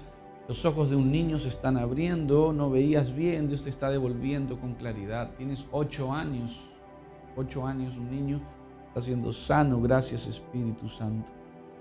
Los 0.45 0.65
ojos 0.65 0.89
de 0.89 0.97
un 0.97 1.09
niño 1.09 1.37
se 1.37 1.47
están 1.47 1.77
abriendo, 1.77 2.51
no 2.51 2.69
veías 2.69 3.15
bien, 3.15 3.47
Dios 3.47 3.63
te 3.63 3.69
está 3.69 3.89
devolviendo 3.89 4.59
con 4.59 4.73
claridad. 4.73 5.31
Tienes 5.37 5.67
ocho 5.71 6.11
años, 6.11 6.67
ocho 7.37 7.65
años, 7.65 7.95
un 7.95 8.11
niño 8.11 8.41
está 8.89 8.99
siendo 8.99 9.31
sano. 9.31 9.79
Gracias, 9.79 10.27
Espíritu 10.27 10.89
Santo. 10.89 11.31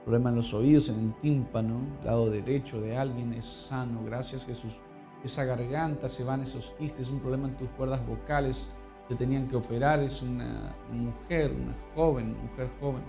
Problema 0.05 0.31
en 0.31 0.37
los 0.37 0.55
oídos, 0.55 0.89
en 0.91 1.01
el 1.01 1.15
tímpano, 1.15 1.81
lado 2.05 2.31
derecho 2.31 2.81
de 2.81 2.97
alguien 2.97 3.35
es 3.35 3.45
sano. 3.45 4.05
Gracias, 4.05 4.45
Jesús. 4.45 4.81
Esa 5.25 5.45
garganta 5.45 6.09
se 6.09 6.23
van 6.23 6.43
esos 6.43 6.71
quistes, 6.79 7.11
un 7.11 7.19
problema 7.19 7.49
en 7.49 7.57
tus 7.57 7.69
cuerdas 7.71 8.07
vocales 8.07 8.69
te 9.09 9.14
tenían 9.14 9.49
que 9.49 9.57
operar, 9.57 10.01
es 10.01 10.23
una 10.23 10.75
mujer, 10.90 11.53
una 11.53 11.75
joven, 11.95 12.37
mujer 12.42 12.69
joven. 12.81 13.03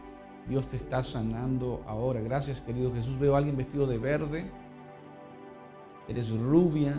Dios 0.47 0.67
te 0.67 0.75
está 0.75 1.03
sanando 1.03 1.83
ahora. 1.87 2.21
Gracias, 2.21 2.61
querido 2.61 2.93
Jesús. 2.93 3.19
Veo 3.19 3.35
a 3.35 3.39
alguien 3.39 3.57
vestido 3.57 3.87
de 3.87 3.97
verde. 3.97 4.49
Eres 6.07 6.29
rubia. 6.29 6.95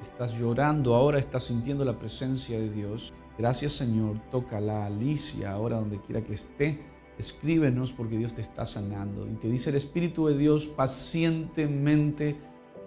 Estás 0.00 0.36
llorando 0.36 0.94
ahora, 0.94 1.18
estás 1.18 1.44
sintiendo 1.44 1.84
la 1.84 1.98
presencia 1.98 2.58
de 2.58 2.68
Dios. 2.68 3.14
Gracias, 3.38 3.72
Señor. 3.72 4.18
Toca 4.30 4.60
la 4.60 4.86
Alicia 4.86 5.52
ahora 5.52 5.76
donde 5.76 6.00
quiera 6.00 6.22
que 6.22 6.32
esté. 6.32 6.80
Escríbenos 7.18 7.92
porque 7.92 8.16
Dios 8.16 8.34
te 8.34 8.40
está 8.40 8.64
sanando. 8.64 9.28
Y 9.28 9.34
te 9.34 9.48
dice 9.48 9.70
el 9.70 9.76
Espíritu 9.76 10.26
de 10.26 10.36
Dios 10.36 10.66
pacientemente 10.66 12.36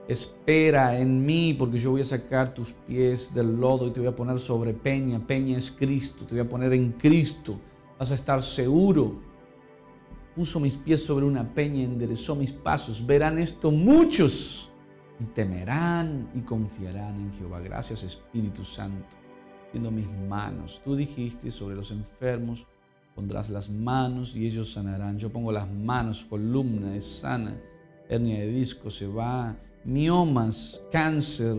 Espera 0.08 0.98
en 1.00 1.26
mí 1.26 1.56
porque 1.58 1.78
yo 1.78 1.92
voy 1.92 2.02
a 2.02 2.06
sacar 2.06 2.54
tus 2.54 2.74
pies 2.74 3.34
del 3.34 3.60
lodo 3.60 3.88
y 3.88 3.92
te 3.92 4.00
voy 4.00 4.10
a 4.10 4.16
poner 4.16 4.38
sobre 4.40 4.74
peña. 4.74 5.20
Peña 5.26 5.58
es 5.58 5.72
Cristo, 5.72 6.26
te 6.26 6.36
voy 6.36 6.46
a 6.46 6.50
poner 6.50 6.74
en 6.74 6.92
Cristo. 6.92 7.60
Vas 7.98 8.12
a 8.12 8.16
estar 8.16 8.42
seguro. 8.42 9.20
Puso 10.36 10.60
mis 10.60 10.76
pies 10.76 11.04
sobre 11.04 11.26
una 11.26 11.54
peña, 11.54 11.84
enderezó 11.84 12.36
mis 12.36 12.52
pasos. 12.52 13.06
Verán 13.06 13.40
esto 13.40 13.72
muchos 13.72 14.70
y 15.20 15.24
temerán 15.26 16.30
y 16.36 16.42
confiarán 16.42 17.20
en 17.20 17.32
Jehová. 17.32 17.60
Gracias 17.62 18.04
Espíritu 18.04 18.64
Santo. 18.64 19.18
Viendo 19.72 19.90
mis 19.90 20.08
manos. 20.30 20.82
Tú 20.84 20.96
dijiste 20.96 21.50
sobre 21.50 21.76
los 21.76 21.90
enfermos 21.92 22.68
pondrás 23.16 23.50
las 23.50 23.70
manos 23.70 24.36
y 24.36 24.46
ellos 24.46 24.74
sanarán. 24.74 25.18
Yo 25.18 25.32
pongo 25.32 25.52
las 25.52 25.72
manos, 25.72 26.26
columna 26.26 26.96
es 26.96 27.06
sana, 27.06 27.58
hernia 28.10 28.42
de 28.42 28.48
disco 28.48 28.90
se 28.90 29.08
va, 29.08 29.58
miomas, 29.86 30.82
cáncer, 30.92 31.56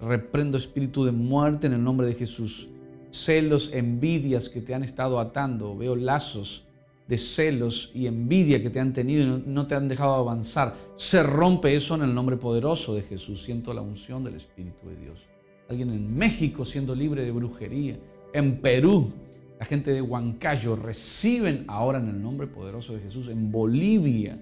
reprendo 0.00 0.58
espíritu 0.58 1.04
de 1.04 1.12
muerte 1.12 1.66
en 1.66 1.74
el 1.74 1.82
nombre 1.82 2.06
de 2.06 2.14
Jesús. 2.14 2.68
Celos, 3.10 3.70
envidias 3.72 4.48
que 4.48 4.60
te 4.60 4.74
han 4.74 4.82
estado 4.82 5.18
atando, 5.18 5.76
veo 5.76 5.96
lazos 5.96 6.64
de 7.10 7.18
celos 7.18 7.90
y 7.92 8.06
envidia 8.06 8.62
que 8.62 8.70
te 8.70 8.78
han 8.78 8.92
tenido 8.92 9.36
y 9.36 9.42
no 9.44 9.66
te 9.66 9.74
han 9.74 9.88
dejado 9.88 10.14
avanzar. 10.14 10.76
Se 10.94 11.24
rompe 11.24 11.74
eso 11.74 11.96
en 11.96 12.02
el 12.02 12.14
nombre 12.14 12.36
poderoso 12.36 12.94
de 12.94 13.02
Jesús. 13.02 13.42
Siento 13.42 13.74
la 13.74 13.80
unción 13.80 14.22
del 14.22 14.36
Espíritu 14.36 14.88
de 14.88 14.94
Dios. 14.94 15.26
Alguien 15.68 15.90
en 15.90 16.14
México 16.14 16.64
siendo 16.64 16.94
libre 16.94 17.24
de 17.24 17.32
brujería. 17.32 17.98
En 18.32 18.60
Perú, 18.60 19.12
la 19.58 19.66
gente 19.66 19.92
de 19.92 20.00
Huancayo 20.00 20.76
reciben 20.76 21.64
ahora 21.66 21.98
en 21.98 22.08
el 22.08 22.22
nombre 22.22 22.46
poderoso 22.46 22.94
de 22.94 23.00
Jesús. 23.00 23.26
En 23.26 23.50
Bolivia, 23.50 24.38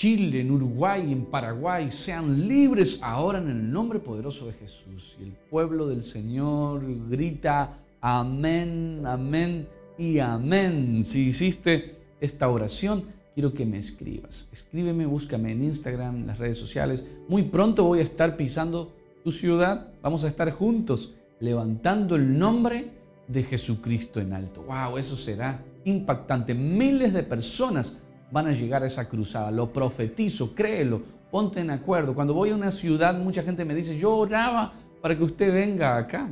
Chile, 0.00 0.40
en 0.40 0.50
Uruguay, 0.50 1.12
en 1.12 1.26
Paraguay, 1.26 1.90
sean 1.90 2.48
libres 2.48 3.00
ahora 3.02 3.36
en 3.36 3.50
el 3.50 3.70
nombre 3.70 3.98
poderoso 3.98 4.46
de 4.46 4.54
Jesús. 4.54 5.18
Y 5.20 5.24
el 5.24 5.32
pueblo 5.32 5.86
del 5.88 6.02
Señor 6.02 6.82
grita 7.10 7.78
amén, 8.00 9.02
amén 9.04 9.68
y 9.98 10.18
amén. 10.18 11.04
Si 11.04 11.26
hiciste 11.26 11.96
esta 12.18 12.48
oración, 12.48 13.04
quiero 13.34 13.52
que 13.52 13.66
me 13.66 13.76
escribas. 13.76 14.48
Escríbeme, 14.50 15.04
búscame 15.04 15.52
en 15.52 15.64
Instagram, 15.64 16.16
en 16.16 16.26
las 16.28 16.38
redes 16.38 16.56
sociales. 16.56 17.04
Muy 17.28 17.42
pronto 17.42 17.84
voy 17.84 17.98
a 17.98 18.02
estar 18.02 18.38
pisando 18.38 18.94
tu 19.22 19.30
ciudad. 19.30 19.92
Vamos 20.00 20.24
a 20.24 20.28
estar 20.28 20.50
juntos 20.50 21.12
levantando 21.40 22.16
el 22.16 22.38
nombre 22.38 22.90
de 23.28 23.42
Jesucristo 23.42 24.18
en 24.18 24.32
alto. 24.32 24.62
¡Wow! 24.62 24.96
Eso 24.96 25.14
será 25.14 25.62
impactante. 25.84 26.54
Miles 26.54 27.12
de 27.12 27.22
personas 27.22 27.98
van 28.30 28.46
a 28.46 28.52
llegar 28.52 28.82
a 28.82 28.86
esa 28.86 29.08
cruzada. 29.08 29.50
Lo 29.50 29.72
profetizo, 29.72 30.54
créelo, 30.54 31.02
ponte 31.30 31.60
en 31.60 31.70
acuerdo. 31.70 32.14
Cuando 32.14 32.34
voy 32.34 32.50
a 32.50 32.54
una 32.54 32.70
ciudad, 32.70 33.18
mucha 33.18 33.42
gente 33.42 33.64
me 33.64 33.74
dice, 33.74 33.96
yo 33.96 34.16
oraba 34.16 34.72
para 35.00 35.16
que 35.16 35.24
usted 35.24 35.52
venga 35.52 35.96
acá. 35.96 36.28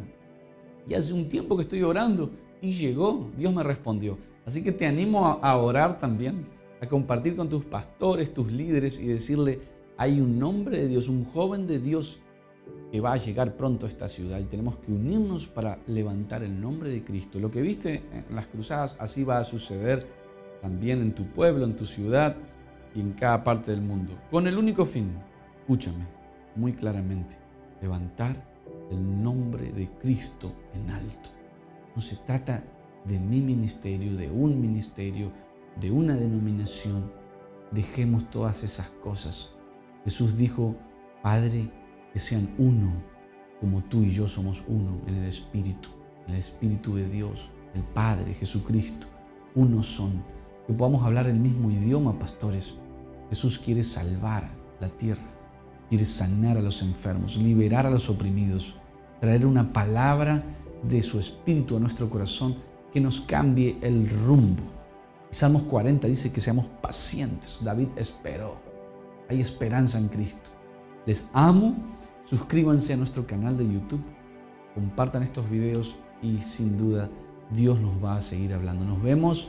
Y 0.86 0.94
hace 0.94 1.12
un 1.12 1.28
tiempo 1.28 1.56
que 1.56 1.62
estoy 1.62 1.82
orando 1.82 2.30
y 2.60 2.72
llegó, 2.72 3.30
Dios 3.36 3.52
me 3.52 3.62
respondió. 3.62 4.18
Así 4.46 4.62
que 4.62 4.72
te 4.72 4.86
animo 4.86 5.38
a 5.42 5.56
orar 5.56 5.98
también, 5.98 6.46
a 6.80 6.86
compartir 6.86 7.36
con 7.36 7.48
tus 7.48 7.64
pastores, 7.64 8.32
tus 8.32 8.50
líderes 8.50 8.98
y 8.98 9.06
decirle, 9.06 9.60
hay 9.96 10.20
un 10.20 10.42
hombre 10.42 10.78
de 10.78 10.88
Dios, 10.88 11.08
un 11.08 11.24
joven 11.24 11.66
de 11.66 11.78
Dios 11.78 12.20
que 12.90 13.00
va 13.00 13.12
a 13.12 13.16
llegar 13.16 13.56
pronto 13.56 13.84
a 13.84 13.88
esta 13.88 14.08
ciudad 14.08 14.38
y 14.38 14.44
tenemos 14.44 14.78
que 14.78 14.92
unirnos 14.92 15.46
para 15.46 15.78
levantar 15.86 16.42
el 16.42 16.58
nombre 16.58 16.88
de 16.88 17.04
Cristo. 17.04 17.38
Lo 17.38 17.50
que 17.50 17.60
viste 17.60 18.02
en 18.12 18.34
las 18.34 18.46
cruzadas, 18.46 18.96
así 18.98 19.24
va 19.24 19.38
a 19.38 19.44
suceder 19.44 20.06
también 20.60 21.00
en 21.00 21.14
tu 21.14 21.24
pueblo, 21.26 21.64
en 21.64 21.76
tu 21.76 21.86
ciudad 21.86 22.36
y 22.94 23.00
en 23.00 23.12
cada 23.12 23.44
parte 23.44 23.70
del 23.70 23.80
mundo. 23.80 24.18
Con 24.30 24.46
el 24.46 24.58
único 24.58 24.84
fin, 24.84 25.10
escúchame 25.60 26.06
muy 26.56 26.72
claramente, 26.72 27.36
levantar 27.80 28.36
el 28.90 29.22
nombre 29.22 29.72
de 29.72 29.88
Cristo 29.98 30.52
en 30.74 30.90
alto. 30.90 31.30
No 31.94 32.02
se 32.02 32.16
trata 32.16 32.64
de 33.04 33.18
mi 33.18 33.40
ministerio, 33.40 34.16
de 34.16 34.30
un 34.30 34.60
ministerio, 34.60 35.32
de 35.80 35.90
una 35.90 36.14
denominación. 36.14 37.12
Dejemos 37.70 38.28
todas 38.30 38.62
esas 38.64 38.90
cosas. 38.90 39.50
Jesús 40.04 40.36
dijo, 40.36 40.76
Padre, 41.22 41.70
que 42.12 42.18
sean 42.18 42.54
uno, 42.58 42.92
como 43.60 43.82
tú 43.84 44.02
y 44.02 44.10
yo 44.10 44.26
somos 44.26 44.64
uno 44.68 45.00
en 45.06 45.16
el 45.16 45.24
Espíritu, 45.24 45.90
en 46.26 46.34
el 46.34 46.40
Espíritu 46.40 46.96
de 46.96 47.08
Dios, 47.08 47.50
el 47.74 47.82
Padre, 47.82 48.34
Jesucristo. 48.34 49.06
Uno 49.54 49.82
son. 49.82 50.24
Que 50.68 50.74
podamos 50.74 51.02
hablar 51.02 51.26
el 51.26 51.40
mismo 51.40 51.70
idioma, 51.70 52.18
pastores. 52.18 52.74
Jesús 53.30 53.58
quiere 53.58 53.82
salvar 53.82 54.50
la 54.80 54.88
tierra, 54.90 55.26
quiere 55.88 56.04
sanar 56.04 56.58
a 56.58 56.62
los 56.62 56.82
enfermos, 56.82 57.36
liberar 57.38 57.86
a 57.86 57.90
los 57.90 58.10
oprimidos, 58.10 58.76
traer 59.18 59.46
una 59.46 59.72
palabra 59.72 60.44
de 60.82 61.00
su 61.00 61.18
Espíritu 61.18 61.76
a 61.76 61.80
nuestro 61.80 62.10
corazón 62.10 62.56
que 62.92 63.00
nos 63.00 63.22
cambie 63.22 63.78
el 63.80 64.10
rumbo. 64.10 64.62
Salmos 65.30 65.62
40 65.62 66.06
dice 66.06 66.30
que 66.32 66.42
seamos 66.42 66.66
pacientes. 66.82 67.60
David 67.64 67.88
esperó. 67.96 68.56
Hay 69.30 69.40
esperanza 69.40 69.98
en 69.98 70.08
Cristo. 70.08 70.50
Les 71.06 71.24
amo. 71.32 71.76
Suscríbanse 72.26 72.92
a 72.92 72.98
nuestro 72.98 73.26
canal 73.26 73.56
de 73.56 73.64
YouTube. 73.64 74.04
Compartan 74.74 75.22
estos 75.22 75.48
videos 75.48 75.96
y 76.20 76.42
sin 76.42 76.76
duda 76.76 77.08
Dios 77.50 77.80
nos 77.80 78.04
va 78.04 78.16
a 78.16 78.20
seguir 78.20 78.52
hablando. 78.52 78.84
Nos 78.84 79.02
vemos 79.02 79.48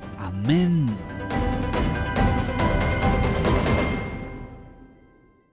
Amén. 0.21 0.85